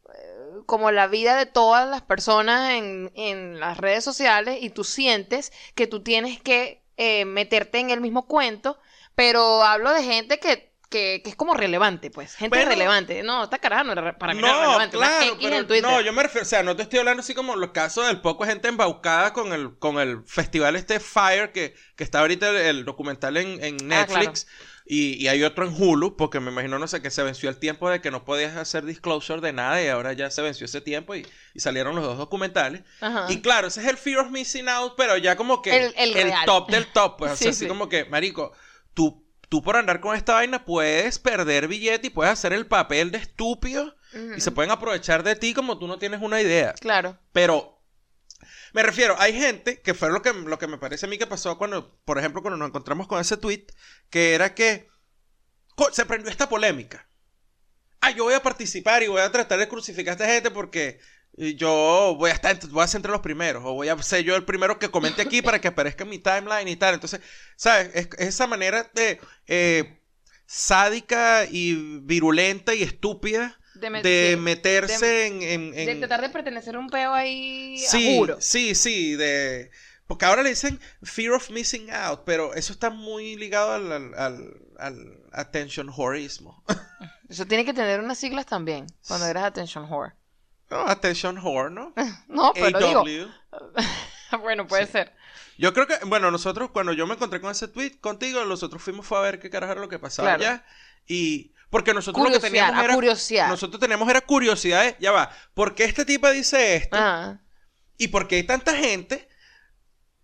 [0.67, 5.53] como la vida de todas las personas en, en las redes sociales y tú sientes
[5.75, 8.79] que tú tienes que eh, meterte en el mismo cuento,
[9.15, 13.23] pero hablo de gente que, que, que es como relevante, pues, gente relevante.
[13.23, 15.67] No, esta caraja no era para mí no era No, relevante, claro, en Twitter.
[15.81, 18.21] no, yo me refiero, o sea, no te estoy hablando así como los casos del
[18.21, 22.57] poco gente embaucada con el, con el festival este Fire que, que está ahorita el,
[22.57, 24.47] el documental en, en Ah, Netflix
[24.95, 27.57] y, y hay otro en Hulu, porque me imagino, no sé, que se venció el
[27.57, 30.81] tiempo de que no podías hacer disclosure de nada y ahora ya se venció ese
[30.81, 32.83] tiempo y, y salieron los dos documentales.
[33.01, 33.27] Ajá.
[33.31, 36.71] Y claro, ese es el fear of missing out, pero ya como que El- top
[36.71, 37.67] del top, pues, o Sí, sea, así sí.
[37.69, 38.53] como que, marico,
[38.93, 43.11] tú, tú por andar con esta vaina puedes perder billete y puedes hacer el papel
[43.11, 43.97] de estúpido
[44.37, 46.75] y se pueden aprovechar de ti como tú no tienes una idea.
[46.75, 47.17] Claro.
[47.33, 47.82] Pero
[48.73, 51.27] me refiero, hay gente que fue lo que, lo que me parece a mí que
[51.27, 53.67] pasó cuando, por ejemplo, cuando nos encontramos con ese tweet,
[54.11, 54.89] que era que
[55.93, 57.09] se prendió esta polémica.
[58.01, 60.99] Ah, yo voy a participar y voy a tratar de crucificar a esta gente porque
[61.57, 64.37] yo voy a estar, voy a ser entre los primeros, o voy a ser yo
[64.37, 66.95] el primero que comente aquí para que aparezca en mi timeline y tal.
[66.95, 67.21] Entonces,
[67.57, 67.91] ¿sabes?
[67.95, 70.01] Es, es esa manera de eh,
[70.47, 76.89] sádica y virulenta y estúpida De, meterse en, en- De tratar de pertenecer a un
[76.89, 78.37] peo ahí a Sí, juro.
[78.41, 79.71] sí, sí, de...
[80.07, 84.15] Porque ahora le dicen fear of missing out, pero eso está muy ligado al, al,
[84.19, 86.63] al- al attention whoreismo.
[87.31, 90.13] Eso tiene que tener unas siglas también, cuando eres attention whore.
[90.69, 91.95] No, attention whore, ¿no?
[92.29, 94.41] No, pero digo, AW.
[94.43, 94.93] bueno, puede Sí.
[94.93, 95.13] ser.
[95.57, 99.07] Yo creo que, bueno, nosotros cuando yo me encontré con ese tweet contigo, nosotros fuimos
[99.07, 100.43] fue a ver qué carajo era lo que pasaba Claro.
[100.57, 100.65] allá.
[101.07, 102.95] Y porque nosotros lo que teníamos era...
[102.95, 103.49] curiosear.
[103.49, 106.95] Nosotros teníamos era curiosidad de, ya va, ¿por qué este tipo dice esto?
[106.95, 107.41] Ajá.
[107.97, 109.27] ¿Y por qué hay tanta gente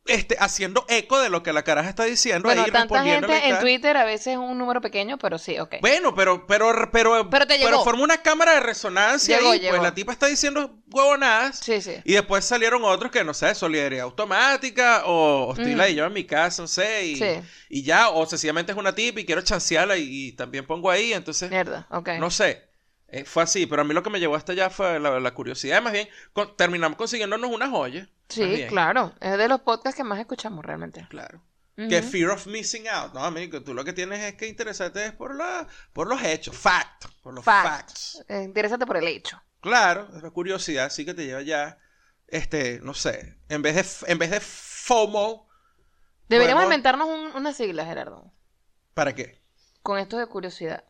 [0.08, 3.42] este, haciendo eco de lo que la caraja está diciendo Bueno, ahí tanta gente y
[3.44, 3.60] en tal?
[3.60, 5.76] Twitter a veces es un número pequeño, pero sí, ok.
[5.80, 9.70] Bueno, pero, pero, pero, Pero te forma una cámara de resonancia Llegó, llegó.
[9.70, 11.60] pues la tipa está diciendo huevonadas.
[11.60, 11.94] Sí, sí.
[12.04, 15.78] Y después salieron otros que, no sé, solidaridad automática, o, estoy Mm.
[15.78, 17.40] la yo en mi casa, no sé, y, Sí.
[17.68, 21.12] y ya, o sencillamente es una tipa y quiero chancearla y, y también pongo ahí,
[21.12, 22.10] entonces, Mierda, ok.
[22.18, 22.67] no sé.
[23.10, 25.30] Eh, fue así, pero a mí lo que me llevó hasta allá fue la, la
[25.34, 25.80] curiosidad.
[25.82, 28.08] Más bien, con- terminamos consiguiéndonos una joya.
[28.28, 29.14] sí, claro.
[29.20, 31.06] Es de los podcasts que más escuchamos realmente.
[31.08, 31.42] Claro.
[31.76, 33.14] Que fear of missing out.
[33.14, 36.56] No, amigo, tú lo que tienes es que interesarte es por, la, por los hechos,
[36.56, 37.66] fact, por los Fact.
[37.68, 38.24] facts.
[38.28, 38.52] Eh,
[38.84, 39.40] por el hecho.
[39.60, 41.78] Claro, es la curiosidad sí que te lleva ya,
[42.26, 45.48] este, no sé, en vez de, en vez de FOMO,
[46.28, 48.32] Deberíamos Podemos- inventarnos un- una sigla, Gerardo,
[48.94, 49.40] ¿para qué?
[49.82, 50.84] con esto de curiosidad.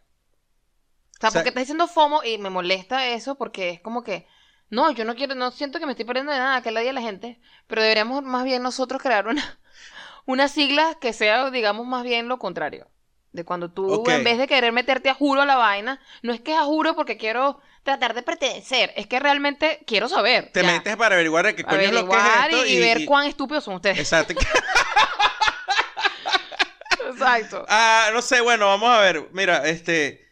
[1.18, 4.02] O sea, O sea- porque estás diciendo FOMO y me molesta eso porque es como
[4.04, 4.26] que,
[4.70, 6.92] no, yo no quiero, no siento que me estoy perdiendo de nada, que la día
[6.92, 9.58] la gente, pero deberíamos más bien nosotros crear una,
[10.26, 12.88] una sigla que sea, digamos, más bien lo contrario.
[13.30, 14.08] De cuando tú, Ok.
[14.08, 16.64] en vez de querer meterte a juro a la vaina, no es que es a
[16.64, 20.50] juro porque quiero tratar de pertenecer, es que realmente quiero saber.
[20.52, 20.66] Te ya.
[20.72, 23.26] metes para averiguar de qué coño es lo que es esto y, y ver cuán
[23.26, 23.98] estúpidos son ustedes.
[23.98, 24.34] Exacto.
[27.10, 27.64] Exacto.
[27.68, 29.28] ah, no sé, bueno, vamos a ver.
[29.32, 30.27] Mira, este...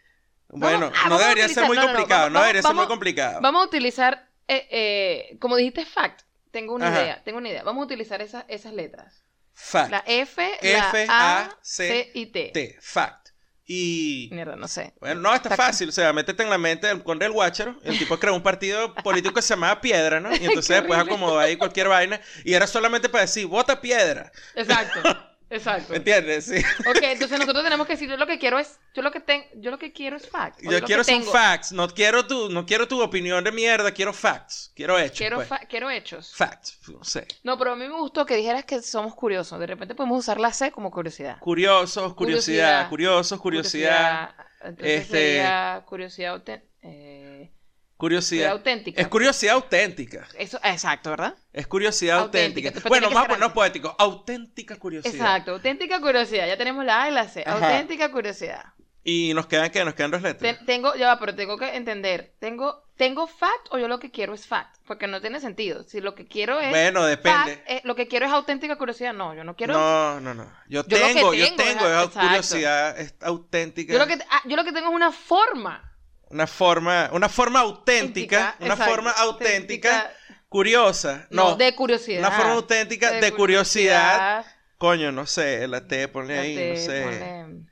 [0.58, 2.62] Bueno, Vamos- ah, no vamos debería ser muy no, no, no, complicado, no, vamos- debería
[2.62, 3.40] ser muy vamos- complicado.
[3.40, 6.22] Vamos a utilizar, eh, eh, como dijiste, fact.
[6.50, 7.02] Tengo una Ajá.
[7.02, 7.62] idea, tengo una idea.
[7.64, 9.22] Vamos a utilizar esas, esas letras.
[9.52, 9.90] Fact.
[9.90, 12.50] La F, F, la A, C, C y T.
[12.52, 13.28] T, fact.
[13.68, 14.28] Y...
[14.32, 14.94] Mierda, no sé.
[15.00, 15.88] Bueno, no, está Está- fácil.
[15.88, 17.76] O sea, métete en la mente del conde del Guácharo.
[17.82, 20.30] El tipo creó un partido político que se llamaba Piedra, ¿no?
[20.32, 21.14] Y entonces después horrible.
[21.14, 22.20] acomodó ahí cualquier vaina.
[22.44, 24.30] Y era solamente para decir, vota piedra.
[24.54, 25.00] Exacto,
[25.50, 25.90] exacto.
[25.92, 26.46] ¿Me entiendes?
[26.46, 26.56] Sí.
[26.88, 29.44] Ok, entonces nosotros tenemos que decir, yo lo que quiero es, yo lo que tengo,
[29.56, 30.58] yo lo que quiero es fact.
[30.66, 31.72] o Yo quiero son facts.
[31.72, 33.92] No quiero, tu, no quiero tu opinión de mierda.
[33.92, 34.72] Quiero facts.
[34.74, 35.18] Quiero hechos.
[35.18, 35.48] Quiero, pues.
[35.48, 36.34] fa- quiero hechos.
[36.34, 36.78] Facts.
[36.88, 37.26] No sé.
[37.44, 39.58] No, pero a mí me gustó que dijeras que somos curiosos.
[39.60, 41.38] De repente podemos usar la C como curiosidad.
[41.40, 42.88] Curiosos, curiosidad.
[42.88, 42.88] Curiosidad.
[42.88, 44.34] Curiosos, curiosidad.
[44.62, 46.42] Entonces Este- sería curiosidad,
[46.82, 47.50] eh,
[47.96, 48.50] Curiosidad.
[48.52, 49.00] auténtica.
[49.00, 50.28] Es curiosidad auténtica.
[50.38, 51.34] Eso, exacto, ¿verdad?
[51.52, 52.70] Es curiosidad Auténtica.
[52.88, 53.94] Bueno, ser ponernos poéticos.
[53.98, 55.14] Auténtica curiosidad.
[55.14, 56.46] Exacto, auténtica curiosidad.
[56.46, 57.42] Ya tenemos la A y la C.
[57.46, 57.54] Ajá.
[57.70, 58.64] Auténtica curiosidad.
[59.02, 59.84] Y nos quedan, ¿qué?
[59.84, 60.56] Nos quedan dos letras.
[60.56, 62.34] Ten- tengo, ya va, pero tengo que entender.
[62.40, 64.76] ¿Tengo, ¿Tengo fact o yo lo que quiero es fact?
[64.86, 65.84] Porque no tiene sentido.
[65.84, 66.70] Si lo que quiero es.
[66.70, 67.54] Bueno, depende.
[67.56, 69.14] fact, eh, lo que quiero es auténtica curiosidad.
[69.14, 69.74] No, yo no quiero.
[69.74, 70.44] No, no, no.
[70.68, 73.92] Yo, Yo tengo, yo tengo es- es curiosidad es auténtica.
[73.92, 75.92] Yo lo, que, ah, yo lo que tengo es una forma.
[76.28, 78.92] Una forma, una forma auténtica, una exacto.
[78.92, 80.44] forma auténtica, Auténtica.
[80.48, 81.26] curiosa.
[81.30, 82.18] No, No, de curiosidad.
[82.20, 84.42] una forma auténtica de, curiosidad.
[84.42, 84.46] curiosidad.
[84.78, 87.66] Coño, no sé, la T, ponle ahí, no sé, ponle-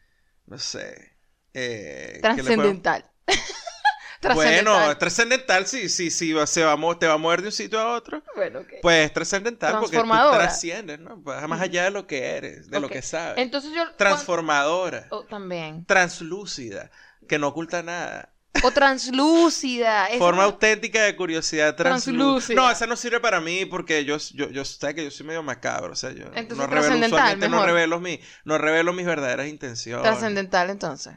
[0.47, 1.17] no sé.
[1.53, 3.11] Eh, ¿qué le Trascendental.
[4.23, 5.67] podemos- Bueno, Trascendental.
[5.67, 8.23] sí, sí, sí, se va te va a mover de un sitio a otro.
[8.37, 8.69] Bueno, ok.
[8.81, 11.17] Pues trascendental porque tú trasciendes, ¿no?
[11.19, 13.37] Vas más allá de lo que eres, de lo que sabes.
[13.39, 13.95] Entonces yo.
[13.97, 15.85] Transformadora, Oh, también.
[15.87, 16.91] translúcida,
[17.29, 18.34] que no oculta nada.
[18.63, 20.09] O translúcida.
[20.19, 22.55] Forma auténtica de curiosidad translúcida.
[22.61, 25.43] No, esa no sirve para mí porque yo, yo, yo sé que yo soy medio
[25.43, 25.93] macabro.
[25.93, 30.03] O sea, yo Entonces, no revelo, no revelo, mi, no revelo mis verdaderas intenciones.
[30.03, 31.15] Trascendental, entonces.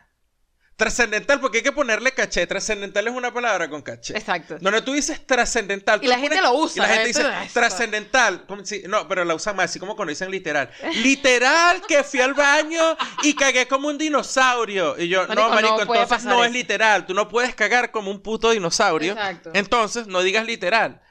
[0.77, 2.45] Trascendental, porque hay que ponerle caché.
[2.45, 4.15] Trascendental es una palabra con caché.
[4.15, 4.57] Exacto.
[4.61, 5.99] Donde tú dices trascendental.
[5.99, 8.45] Y tú la gente lo usa, Y la gente gente dice trascendental.
[8.63, 10.69] si- no, pero la usan más, así como cuando dicen literal.
[10.93, 14.95] Literal que fui al baño y cagué como un dinosaurio.
[14.99, 16.53] Y yo, Marico, no, marico, entonces no es eso.
[16.57, 17.07] literal.
[17.07, 19.13] Tú no puedes cagar como un puto dinosaurio.
[19.13, 19.49] Exacto.
[19.55, 21.01] Entonces, no digas literal.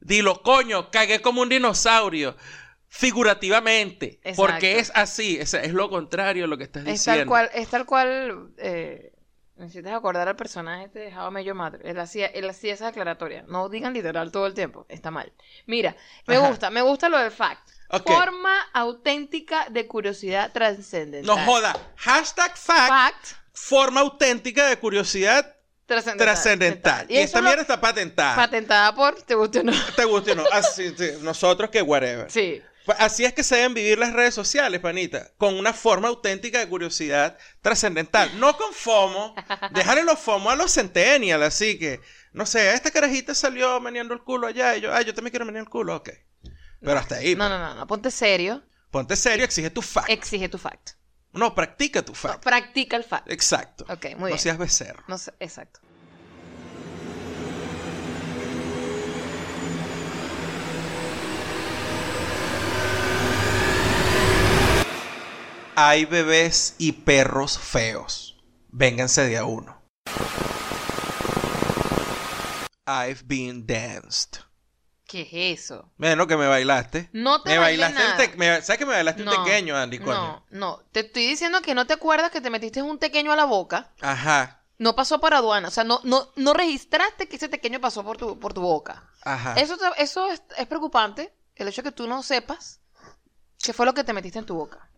[0.00, 2.36] Dilo, coño, cagué como un dinosaurio.
[2.98, 4.18] Figurativamente.
[4.22, 4.36] Exacto.
[4.36, 5.38] Porque es así.
[5.40, 7.20] Es, es lo contrario a lo que estás Es diciendo.
[7.22, 8.48] tal cual, es tal cual.
[8.58, 9.12] eh,
[9.56, 11.80] necesitas acordar al personaje este de How Your Mother.
[11.86, 13.42] Él hacía, él hacía esa aclaratoria.
[13.48, 14.84] No digan literal todo el tiempo.
[14.90, 15.32] Está mal.
[15.66, 16.48] Mira, me Ajá.
[16.48, 17.66] gusta, me gusta lo del fact.
[18.04, 21.24] Forma auténtica de curiosidad trascendental.
[21.36, 21.74] No joda.
[21.96, 26.26] Hashtag fact, Fact forma auténtica de curiosidad trascendental.
[26.26, 27.06] trascendental.
[27.08, 28.36] Y, esta lo- mierda está patentada.
[28.36, 29.72] Patentada por, ¿te gusta o no?
[29.94, 30.44] ¿Te gusta o no?
[30.52, 32.30] Así, sí, nosotros que whatever.
[32.30, 32.60] Sí.
[32.86, 36.58] Pues Así es que se deben vivir las redes sociales, panita, con una forma auténtica
[36.60, 38.38] de curiosidad trascendental.
[38.40, 39.34] No con FOMO,
[39.72, 42.00] dejarle los FOMO a los centennials, así que,
[42.32, 45.44] no sé, esta carajita salió meneando el culo allá y yo, ah, yo también quiero
[45.44, 46.10] menear el culo, ok.
[46.80, 47.86] Pero hasta ahí, No, no, no, no.
[47.86, 48.62] Ponte serio.
[48.90, 50.08] ponte serio, exige tu fact.
[50.08, 50.90] Exige tu fact.
[51.32, 52.44] No, practica tu No, fact.
[52.44, 53.30] practica el fact.
[53.30, 53.84] Exacto.
[53.88, 54.38] Ok, muy no bien.
[54.38, 55.02] seas becerro.
[55.08, 55.80] No sé, exacto.
[65.78, 68.36] Hay bebés y perros feos.
[68.68, 69.76] Vénganse de a uno.
[72.86, 74.40] I've been danced.
[75.06, 75.92] ¿Qué es eso?
[75.98, 77.10] Bueno, que me bailaste.
[77.12, 78.16] No te me bailé bailaste nada.
[78.16, 79.98] te- me- ¿Sabes que me bailaste un pequeño, Andy?
[79.98, 80.12] Coño?
[80.14, 80.78] No, no.
[80.92, 83.92] Te estoy diciendo que no te acuerdas que te metiste un pequeño a la boca.
[84.00, 85.68] Ajá, No pasó por aduana.
[85.68, 89.08] O sea, no, no, no registraste que ese pequeño pasó por tu, por tu boca.
[89.22, 89.54] ajá.
[89.54, 91.32] Eso, eso es, es preocupante.
[91.54, 92.80] El hecho de que tú no sepas
[93.62, 94.90] qué fue lo que te metiste en tu boca.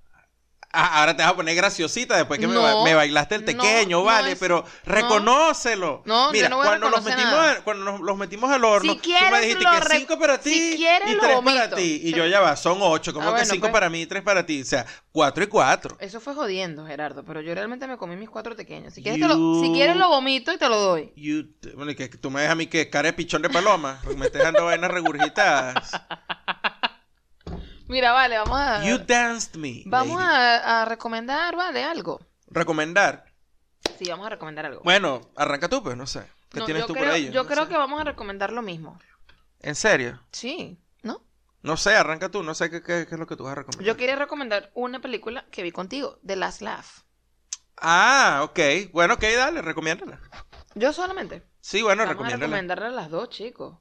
[0.71, 3.57] Ah, ahora te vas a poner graciosita después que me, No, ba- me bailaste el
[3.57, 6.03] no, no vale, es- pero reconócelo.
[6.05, 7.53] No, yo Mira, no voy a cuando, los reconocer metimos, nada.
[7.53, 10.39] a- cuando nos, los metimos al horno, Si tú quieres, me dijiste que cinco para
[10.39, 12.01] ti si quieres, y tres para ti.
[12.05, 13.73] Y yo ya va, son ocho, como Ah, que bueno, cinco pues.
[13.73, 14.61] para mí y tres para ti.
[14.61, 15.97] O sea, cuatro y cuatro.
[16.01, 17.25] Eso fue jodiendo, Gerardo.
[17.25, 18.93] Pero yo realmente me comí mis cuatro pequeños.
[18.93, 21.13] Si quieres, te lo, si quieres lo vomito y te lo doy.
[21.17, 23.49] You- bueno, y que que tú me dejas a mí que cara de pichón de
[23.49, 25.93] paloma, porque me estás dando vainas regurgitadas.
[27.89, 28.85] Mira, vale, vamos a...
[28.85, 29.83] You danced me.
[29.87, 32.21] Vamos a, a recomendar, vale, algo.
[32.49, 33.25] Recomendar.
[33.99, 34.83] Sí, vamos a recomendar algo.
[34.83, 36.23] Bueno, arranca tú, pues, no sé.
[36.51, 37.31] ¿Qué No, tienes tú creo, por ahí?
[37.31, 37.71] Yo No creo sé.
[37.71, 38.99] que vamos a recomendar lo mismo.
[39.61, 40.21] ¿En serio?
[40.33, 41.23] Sí, ¿no?
[41.63, 42.43] No sé, arranca tú.
[42.43, 43.85] No sé qué, qué- qué es lo que tú vas a recomendar.
[43.87, 47.05] Yo quería recomendar una película que vi contigo, The Last Laugh.
[47.77, 48.59] Ah, ok.
[48.93, 50.21] Bueno, ok, dale, recomiéndala.
[50.75, 51.43] Yo solamente.
[51.61, 52.47] Sí, bueno, Vamos a recomiéndala.
[52.47, 53.79] recomendarle a las dos, chicos.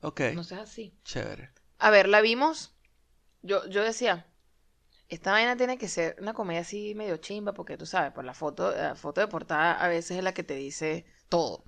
[0.00, 0.94] Ok, No seas así.
[1.04, 1.50] chévere.
[1.78, 2.74] A ver, la vimos.
[3.42, 4.26] Yo, yo decía,
[5.08, 8.34] esta vaina tiene que ser una comedia así medio chimba, porque tú sabes, por la
[8.34, 11.64] foto, la foto de portada a veces es la que te dice todo.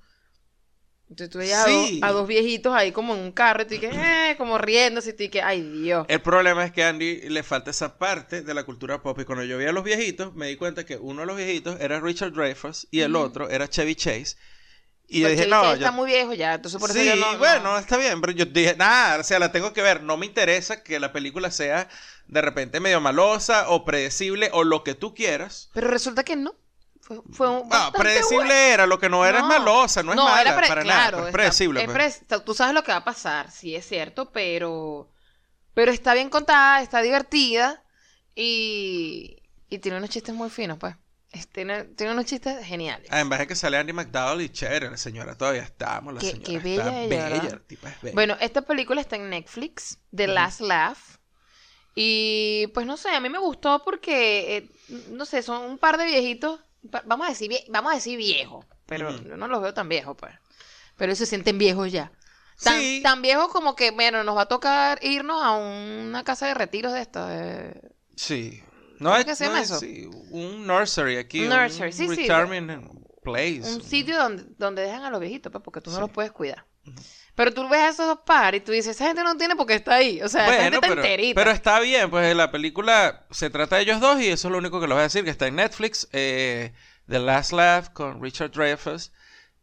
[1.11, 3.93] Entonces tú veías a a, dos viejitos ahí como en un carro y tú dices,
[3.93, 6.05] eh, como riéndose y tú dices, ay Dios.
[6.07, 9.19] El problema es que a Andy le falta esa parte de la cultura pop.
[9.19, 11.81] Y cuando yo vi a los viejitos, me di cuenta que uno de los viejitos
[11.81, 14.37] era Richard Dreyfuss y el otro era Chevy Chase.
[15.13, 17.17] Y yo Pues dije, no, yo- está muy viejo ya, entonces por eso sí, yo
[17.17, 17.33] no...
[17.33, 20.03] no- bueno, está bien, pero yo dije, nada, o sea, la tengo que ver.
[20.03, 21.89] No me interesa que la película sea
[22.27, 25.69] de repente medio malosa o predecible o lo que tú quieras.
[25.73, 26.55] Pero resulta que no.
[27.01, 28.53] Fue, fue un Ah, bastante predecible bueno.
[28.53, 31.17] era, lo que no era es malosa, no es mala era pre- para claro, nada,
[31.23, 31.79] es está- predecible.
[31.81, 32.21] es pues.
[32.29, 35.09] pre- tú sabes lo que va a pasar, sí es cierto, pero
[35.73, 37.83] pero está bien contada, está divertida
[38.35, 40.95] y, y tiene unos chistes muy finos, pues.
[41.53, 43.07] Tiene, tiene unos chistes geniales.
[43.09, 46.45] Además de que sale Andy McDowell y chévere, la señora todavía estamos, la Qué- señora
[46.45, 47.59] qué está bella ella, bella,
[48.01, 48.13] bella.
[48.13, 50.27] Bueno, esta película está en Netflix, The.
[50.27, 50.97] Last Laugh.
[51.95, 54.69] Y pues no sé, a mí me gustó porque, eh,
[55.09, 56.59] no sé, son un par de viejitos,
[57.05, 60.15] vamos a decir, vie- vamos a decir viejos, pero yo no los veo tan viejos,
[60.17, 60.33] pues.
[60.95, 62.11] Pero ellos se sienten viejos ya.
[62.63, 63.01] Tan, Sí.
[63.03, 66.93] tan viejos como que, bueno, nos va a tocar irnos a una casa de retiros
[66.93, 67.27] de esta.
[67.27, 67.81] de-
[68.15, 68.63] Sí.
[69.01, 69.79] No ¿Cómo hay, que se no llama eso?
[69.79, 71.41] sí, un nursery aquí.
[71.41, 72.27] Un nursery, sí, un sí.
[72.27, 72.85] retirement
[73.23, 73.61] place.
[73.63, 76.65] Un sitio donde, donde dejan a los viejitos, pues, porque tú no los puedes cuidar.
[77.35, 79.65] Pero tú ves a esos dos par y tú dices, esa gente no tiene por
[79.65, 80.21] qué estar ahí.
[80.21, 81.41] O sea, esa gente Bueno, está pero, enterita.
[81.41, 84.57] pero está bien, pues la película se trata de ellos dos y eso es lo
[84.57, 86.73] único que les voy a decir, que está en Netflix, eh,
[87.07, 89.11] The Last Laugh con Richard Dreyfuss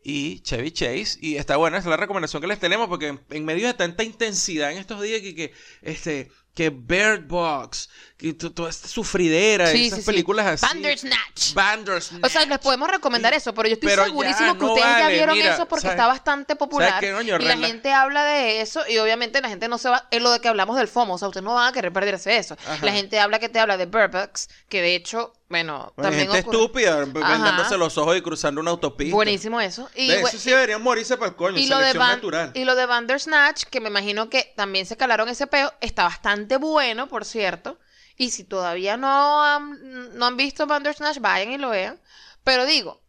[0.03, 3.20] y Chevy Chase y está buena, esa es la recomendación que les tenemos porque en,
[3.30, 8.32] en medio de tanta intensidad en estos días que, que este que Bird Box, que
[8.34, 10.06] to- toda esta sufridera, Sí, esas sí, sí.
[10.11, 10.66] películas así.
[10.66, 11.54] Bandersnatch.
[11.54, 12.24] Bandersnatch.
[12.24, 14.98] O sea, les podemos recomendar eso, pero yo estoy Pero ya segurísimo que no ustedes
[14.98, 16.98] ya vieron mira, eso porque ¿sabes- está bastante popular.
[16.98, 17.36] qué, coño?
[17.38, 20.09] y la gente habla de eso y obviamente la gente no se va...
[20.11, 22.36] Es lo de que hablamos del FOMO, o sea, ustedes no van a querer perderse
[22.36, 22.56] eso.
[22.66, 22.84] Ajá.
[22.84, 26.46] La gente habla que te habla de Burbucks, que de hecho, bueno, Bueno, también gente
[26.49, 29.14] ocurre- estúpida, vendándose los ojos y cruzando una autopista.
[29.14, 29.88] Buenísimo eso.
[29.94, 32.53] Y, De eso sí deberían morirse para el coño, y lo, de Van- natural.
[32.55, 36.57] y lo de Bandersnatch, que me imagino que también se calaron ese peo, está bastante
[36.59, 37.78] bueno, por cierto.
[38.16, 42.01] Y si todavía no han, no han visto Bandersnatch, vayan y lo vean.
[42.44, 43.01] Pero digo,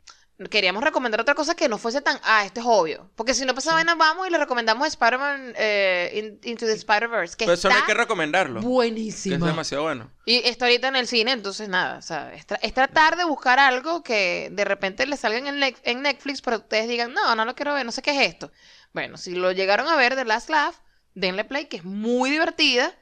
[0.49, 3.09] queríamos recomendar otra cosa que no fuese tan, ah, esto es obvio.
[3.15, 6.11] Porque si no pasa vaina, vamos y le recomendamos Spider-Man eh,
[6.43, 8.55] In- Into the Spider-Verse, que Pero eso no hay está que recomendarlo.
[8.61, 9.45] Que es buenísimo.
[9.45, 10.09] demasiado bueno.
[10.25, 13.25] Y está ahorita en el cine, entonces nada, o sea, es, tra- es tratar de
[13.25, 17.35] buscar algo que de repente le salga en, Net- en Netflix, pero ustedes digan, no,
[17.35, 18.51] no lo quiero ver, no sé qué es esto.
[18.93, 20.75] Bueno, si lo llegaron a ver de Last Laugh,
[21.15, 22.93] denle play, que es muy divertida.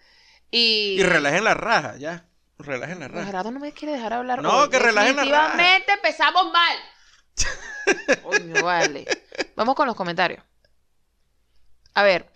[0.50, 2.26] Y, Y relajen la raja, ya.
[2.58, 3.26] Relajen la Pues raja.
[3.28, 4.42] Gerardo no me quiere dejar hablar.
[4.42, 4.70] No, hoy.
[4.70, 5.42] que relajen la raja.
[5.58, 6.78] Definitivamente empezamos mal.
[8.64, 9.06] Vale.
[9.56, 10.44] Vamos con los comentarios.
[11.94, 12.32] A ver,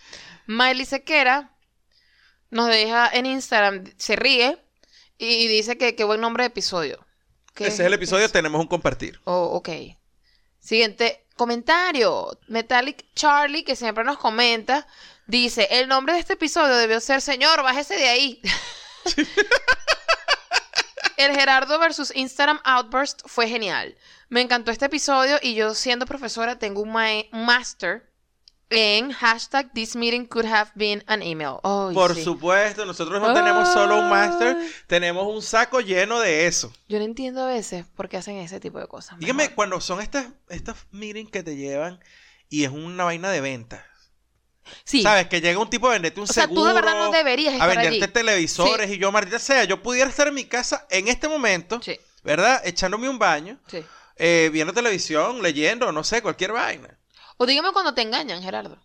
[0.47, 1.55] Miley Sequera
[2.49, 4.57] nos deja en Instagram, se ríe
[5.17, 7.05] y dice que qué buen nombre de episodio.
[7.53, 9.19] ¿Qué Ese es el episodio, tenemos un compartir.
[9.25, 9.69] Oh, ok.
[10.59, 12.39] Siguiente comentario.
[12.47, 14.87] Metallic Charlie, que siempre nos comenta,
[15.27, 18.41] dice, el nombre de este episodio debió ser Señor, bájese de ahí.
[21.21, 23.95] el Gerardo versus Instagram Outburst fue genial.
[24.29, 28.11] Me encantó este episodio y yo siendo profesora tengo un, un master
[28.71, 31.57] en hashtag this meeting could have been an email.
[31.63, 32.23] Ay, Por sí.
[32.23, 34.57] supuesto, nosotros no tenemos solo un master,
[34.87, 36.73] tenemos un saco lleno de eso.
[36.87, 39.19] Yo no entiendo a veces por qué hacen ese tipo de cosas.
[39.19, 39.55] Dígame, mejor.
[39.55, 41.99] cuando son estas, estas meetings que te llevan
[42.49, 43.85] y es una vaina de venta.
[44.83, 45.01] Sí.
[45.03, 45.27] ¿Sabes?
[45.27, 46.61] Que llega un tipo a venderte un O sea, seguro.
[46.61, 48.13] tú de verdad no deberías a estar venderte allí.
[48.13, 51.99] televisores y yo, maldita sea, yo pudiera estar en mi casa en este momento, Sí,
[52.23, 52.61] ¿verdad?
[52.65, 53.83] Echándome un baño, sí.
[54.17, 56.97] eh, viendo televisión, leyendo, no sé, cualquier vaina.
[57.37, 58.77] O dígame cuando te engañan, Gerardo.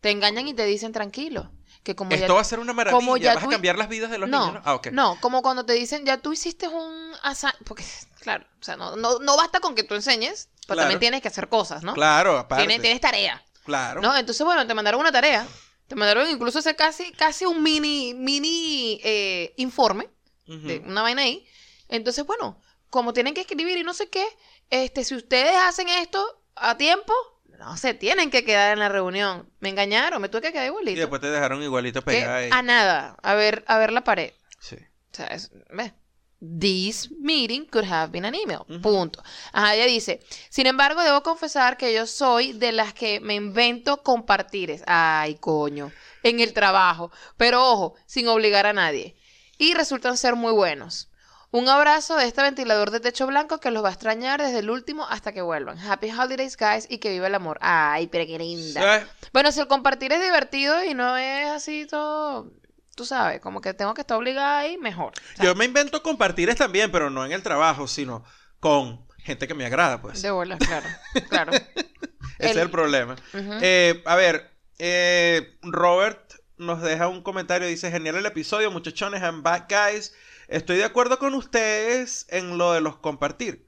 [0.00, 1.50] Te engañan y te dicen tranquilo.
[1.82, 2.32] Que como Esto ya...
[2.34, 2.98] va a ser una maravilla.
[2.98, 4.62] como ya Vas a cambiar las vidas de los no, niños.
[4.64, 4.70] ¿no?
[4.70, 7.54] Ah, no, como cuando te dicen, ya tú hiciste un asa...
[7.64, 7.84] Porque,
[8.20, 10.80] claro, o sea, no, no, no basta con que tú enseñes, pero Claro.
[10.82, 11.94] también tienes que hacer cosas, ¿no?
[11.94, 12.66] Claro, aparte.
[12.66, 14.00] Tienes, tienes tarea, Claro.
[14.00, 14.16] ¿no?
[14.16, 15.46] Entonces, bueno, te mandaron una tarea.
[15.86, 20.08] Te mandaron incluso hacer casi, casi un mini, mini eh, informe
[20.46, 21.46] de una vaina ahí.
[21.88, 22.60] Entonces, bueno,
[22.90, 24.24] como tienen que escribir y no sé qué,
[24.70, 27.12] este, si ustedes hacen esto a tiempo,
[27.58, 29.50] no se tienen que quedar en la reunión.
[29.60, 31.00] Me engañaron, me tuve que quedar Y igualito.
[31.00, 32.50] después te dejaron igualito pegada ahí.
[32.52, 34.32] a nada, a ver, a ver la pared.
[34.60, 34.76] Sí.
[34.76, 35.92] O sea, es, ve,
[36.40, 38.64] This meeting could have been an email.
[38.80, 39.22] Punto.
[39.52, 44.02] Ajá, ella dice, sin embargo, debo confesar que yo soy de las que me invento
[44.02, 44.82] compartires.
[44.86, 45.92] Ay, coño.
[46.22, 47.10] En el trabajo.
[47.36, 49.16] Pero ojo, sin obligar a nadie.
[49.58, 51.10] Y resultan ser muy buenos.
[51.52, 54.70] Un abrazo de este ventilador de techo blanco que los va a extrañar desde el
[54.70, 55.78] último hasta que vuelvan.
[55.78, 57.58] Happy holidays, guys, y que viva el amor.
[57.60, 59.06] Ay, pero qué linda.
[59.32, 62.52] Bueno, si el compartir es divertido y no es así todo,
[63.00, 65.14] tú sabes, como que tengo que estar obligada ahí, mejor.
[65.40, 68.22] Yo me invento compartires también, pero no en el trabajo, sino
[68.58, 70.20] con gente que me agrada, pues.
[70.20, 70.86] De bolas, claro,
[71.30, 71.52] claro.
[71.52, 73.16] Ese es el- problema.
[73.62, 79.42] Eh, a ver, eh, Robert nos deja un comentario, dice, genial el episodio, muchachones, I'm
[79.42, 80.12] back, guys.
[80.48, 83.64] Estoy de acuerdo con ustedes en lo de los compartir,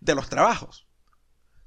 [0.00, 0.85] de los trabajos.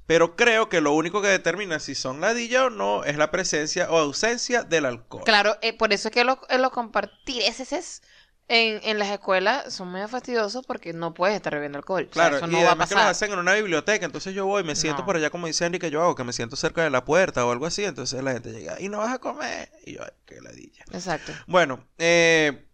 [0.09, 3.91] Pero creo que lo único que determina si son ladilla o no es la presencia
[3.91, 5.21] o ausencia del alcohol.
[5.23, 8.01] Claro, eh, por eso es que los lo compartir es
[8.47, 12.07] en, en las escuelas son muy fastidiosos porque no puedes estar bebiendo alcohol.
[12.09, 14.03] O sea, Claro, eso y no va a además que los hacen en una biblioteca,
[14.03, 15.05] entonces yo voy, me siento No.
[15.05, 17.45] por allá como dice Andy que yo hago, que me siento cerca de la puerta
[17.45, 20.09] o algo así, entonces la gente llega, y no vas a comer, y yo, ay,
[20.25, 20.85] qué ladilla.
[20.91, 21.33] Exacto.
[21.45, 22.65] Bueno, eh,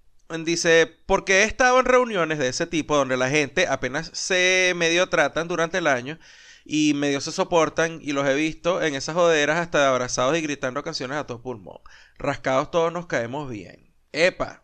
[0.46, 5.10] dice, porque he estado en reuniones de ese tipo donde la gente apenas se medio
[5.10, 6.18] tratan durante el año
[6.66, 10.84] y medio se soportan y los he visto en esas joderas hasta abrazados y gritando
[10.84, 11.78] canciones a todo pulmón.
[12.18, 13.94] Rascados todos nos caemos bien.
[14.12, 14.64] Epa.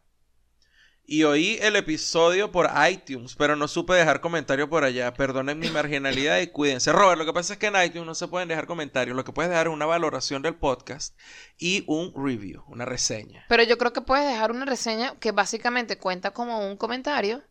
[1.03, 5.13] Y oí el episodio por iTunes, pero no supe dejar comentario por allá.
[5.13, 6.91] Perdonen mi marginalidad y cuídense.
[6.91, 9.15] Robert, lo que pasa es que en iTunes no se pueden dejar comentarios.
[9.15, 11.17] Lo que puedes dejar es una valoración del podcast
[11.57, 13.45] y un review, una reseña.
[13.49, 17.43] Pero yo creo que puedes dejar una reseña que básicamente cuenta como un comentario.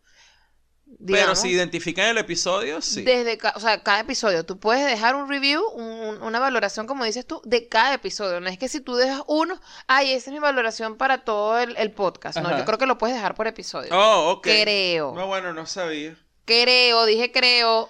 [1.05, 3.03] Pero si identifican el episodio, sí.
[3.03, 4.45] Desde, o sea, cada episodio.
[4.45, 8.39] Tú puedes dejar un review, un- una valoración, como dices tú, de cada episodio.
[8.41, 11.75] No es que si tú dejas uno, ay, esa es mi valoración para todo el,
[11.77, 12.37] el podcast.
[12.39, 13.89] No, yo creo que lo puedes dejar por episodio.
[13.93, 14.43] Oh, ok.
[14.43, 15.13] Creo.
[15.15, 16.15] No, bueno, no sabía.
[16.45, 17.89] Creo, dije creo.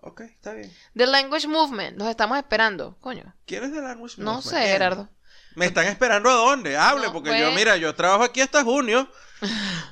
[0.00, 0.72] Ok, está bien.
[0.96, 2.96] The Language Movement, los estamos esperando.
[3.00, 4.50] Coño, ¿Quieres de Language no Movement?
[4.64, 5.08] sé, Gerardo.
[5.54, 6.76] ¿Me están esperando a dónde?
[6.76, 9.08] Hable, No, porque pues- yo, mira, yo trabajo aquí hasta junio.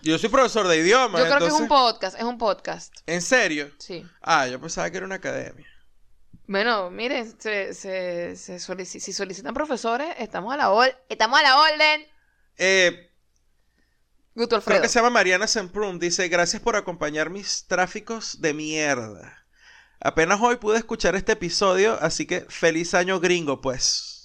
[0.03, 1.21] Yo soy profesor de idiomas.
[1.23, 2.93] Yo creo que es un podcast, es un podcast.
[3.07, 3.71] ¿En serio?
[3.79, 4.05] Sí.
[4.21, 5.67] Ah, yo pensaba que era una academia.
[6.49, 10.97] Bueno, miren, se, se, se solici- si solicitan profesores, estamos a la orden.
[11.09, 12.07] Estamos a la orden.
[12.57, 13.11] Eh,
[14.35, 14.83] creo Alfredo.
[14.83, 15.99] que se llama Mariana Semprún.
[15.99, 19.45] Dice, gracias por acompañar mis tráficos de mierda.
[20.01, 24.16] Apenas hoy pude escuchar este episodio, así que feliz año gringo, pues.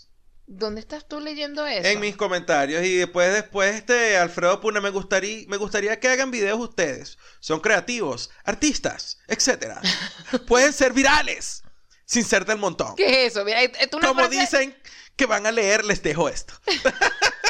[0.53, 1.87] ¿Dónde estás tú leyendo eso?
[1.87, 6.29] en mis comentarios y después después este Alfredo Pune me gustaría me gustaría que hagan
[6.31, 9.81] videos ustedes son creativos artistas etcétera
[10.47, 11.63] pueden ser virales
[12.05, 13.45] sin ser del montón ¿Qué es eso?
[13.45, 14.77] Mira, tú no como parece- dicen
[15.15, 16.53] que van a leer les dejo esto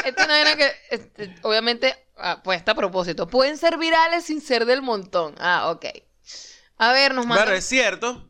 [0.06, 3.28] Esto no era que, este, obviamente, ah, puesta a propósito.
[3.28, 5.36] Pueden ser virales sin ser del montón.
[5.38, 5.86] Ah, ok.
[6.78, 7.46] A ver, nos mandan...
[7.46, 8.28] claro es cierto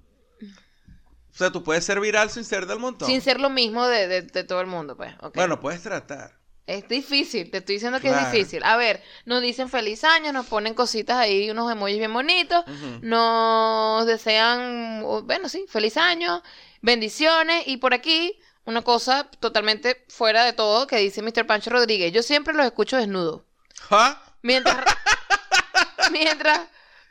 [1.42, 4.08] o sea tú puedes ser viral sin ser del montón Sin ser lo mismo de,
[4.08, 5.14] de- de todo el mundo, pues.
[5.34, 6.38] bueno puedes tratar
[6.68, 8.28] Es difícil, te estoy diciendo que Claro.
[8.28, 8.64] es difícil.
[8.64, 12.64] A ver, nos dicen feliz año, nos ponen cositas ahí, unos emojis bien bonitos,
[13.02, 16.42] nos desean, bueno, sí, feliz año,
[16.82, 21.46] bendiciones, y por aquí una cosa totalmente fuera de todo que dice Mr.
[21.48, 22.14] Pancho Rodríguez.
[22.14, 23.42] Yo siempre los escucho desnudos.
[23.90, 24.22] ¿Ja?
[24.44, 24.78] Mientras,
[26.12, 26.62] mientras,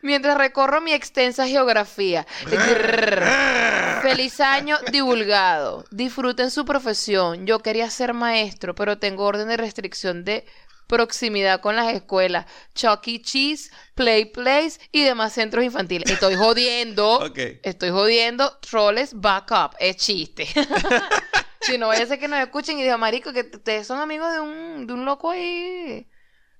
[0.00, 2.24] mientras recorro mi extensa geografía.
[4.02, 5.84] Feliz año divulgado.
[5.90, 7.46] Disfruten su profesión.
[7.46, 10.44] Yo quería ser maestro, pero tengo orden de restricción de
[10.90, 13.22] proximidad con las escuelas, Chuck E.
[13.22, 16.10] Cheese, Play Place y demás centros infantiles.
[16.10, 17.32] Estoy jodiendo.
[17.62, 18.58] Estoy jodiendo.
[18.58, 19.76] Troles, back up.
[19.78, 20.48] Es chiste.
[21.60, 24.32] si no vaya a ser que nos escuchen y digan, marico, que ustedes son amigos
[24.32, 26.08] de un, de un loco ahí.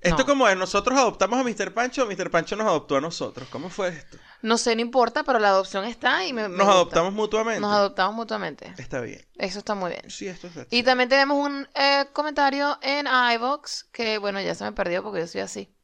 [0.00, 0.26] Esto No.
[0.26, 1.74] como de nosotros adoptamos a Mr.
[1.74, 2.30] Pancho o Mr.
[2.30, 4.16] Pancho nos adoptó a nosotros ¿cómo fue esto?
[4.42, 6.72] No sé, no importa, pero la adopción está y me, me nos gusta.
[6.72, 8.72] adoptamos mutuamente Nos adoptamos mutuamente.
[8.78, 10.10] está bien Eso está muy bien.
[10.10, 10.68] sí esto es verdad.
[10.72, 15.20] Y también tenemos un eh, comentario en iVox que, bueno, ya se me perdió porque
[15.20, 15.74] yo soy así.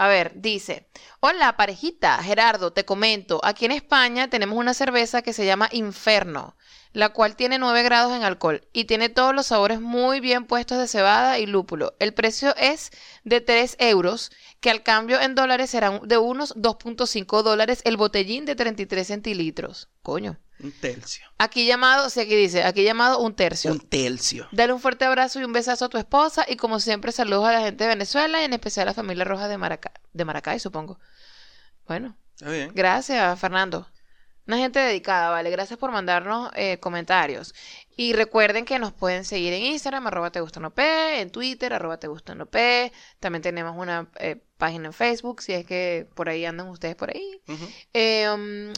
[0.00, 0.86] A ver, dice,
[1.20, 6.56] hola parejita, Gerardo, te comento, aquí en España tenemos una cerveza que se llama Inferno,
[6.94, 10.78] la cual tiene 9 grados en alcohol y tiene todos los sabores muy bien puestos
[10.78, 11.96] de cebada y lúpulo.
[11.98, 12.92] El precio es
[13.24, 18.46] de 3 euros, que al cambio en dólares serán de unos 2.5 dólares el botellín
[18.46, 19.90] de 33 centilitros.
[20.02, 20.38] Coño.
[20.62, 23.72] Un telcio Aquí llamado, sí, aquí dice, aquí llamado un tercio.
[23.72, 27.12] un telcio Dale un fuerte abrazo y un besazo a tu esposa y como siempre
[27.12, 29.92] saludos a la gente de Venezuela y en especial a la familia roja de Maracay,
[30.12, 30.98] de Maracay supongo.
[31.86, 33.86] Bueno, está bien gracias Fernando.
[34.50, 35.48] Una gente dedicada, vale.
[35.50, 37.54] Gracias por mandarnos eh, comentarios.
[37.96, 41.98] Y recuerden que nos pueden seguir en Instagram, arroba te gustan OP, en Twitter, arroba
[41.98, 42.56] te gustan OP.
[43.20, 47.10] También tenemos una eh, página en Facebook, si es que por ahí andan ustedes por
[47.10, 47.40] ahí.
[47.92, 48.72] Eh, um,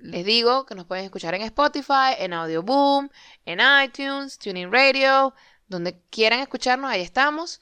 [0.00, 3.08] les digo que nos pueden escuchar en Spotify, en Audioboom,
[3.44, 5.34] en iTunes, Tuning Radio,
[5.68, 7.60] donde quieran escucharnos, ahí estamos.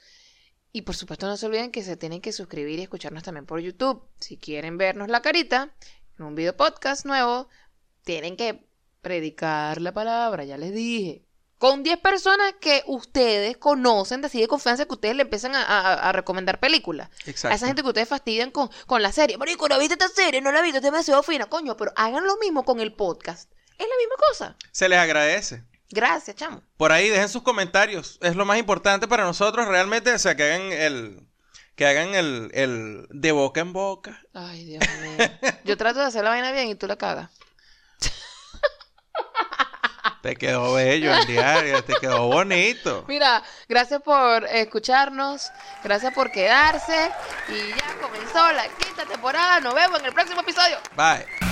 [0.71, 3.59] Y por supuesto no se olviden que se tienen que suscribir y escucharnos también por
[3.59, 4.03] YouTube.
[4.19, 5.73] Si quieren vernos la carita
[6.17, 7.49] en un video podcast nuevo,
[8.03, 8.67] tienen que
[9.01, 11.28] predicar la palabra, ya les dije.
[11.59, 15.61] Con 10 personas que ustedes conocen de así de confianza que ustedes le empiezan a,
[15.63, 17.09] a- a recomendar películas.
[17.27, 17.55] A Exacto.
[17.55, 19.37] esa gente que ustedes fastidian con, con la serie.
[19.37, 20.39] Marico, ¿no viste esta serie?
[20.41, 21.45] No la viste, es demasiado fina.
[21.47, 23.51] Coño, pero hagan lo mismo con el podcast.
[23.77, 24.55] Es la misma cosa.
[24.71, 25.63] Se les agradece.
[25.91, 26.61] Gracias, chamo.
[26.77, 28.17] Por ahí dejen sus comentarios.
[28.21, 30.13] Es lo más importante para nosotros realmente.
[30.13, 31.27] O sea, que hagan el.
[31.75, 34.21] Que hagan el, el de boca en boca.
[34.33, 35.27] Ay, Dios mío.
[35.63, 37.29] Yo trato de hacer la vaina bien y tú la cagas.
[40.21, 43.05] Te quedó bello el diario, te quedó bonito.
[43.07, 45.49] Mira, gracias por escucharnos,
[45.83, 47.11] gracias por quedarse
[47.47, 49.59] y ya comenzó la quinta temporada.
[49.61, 50.77] Nos vemos en el próximo episodio.
[50.95, 51.48] Bye.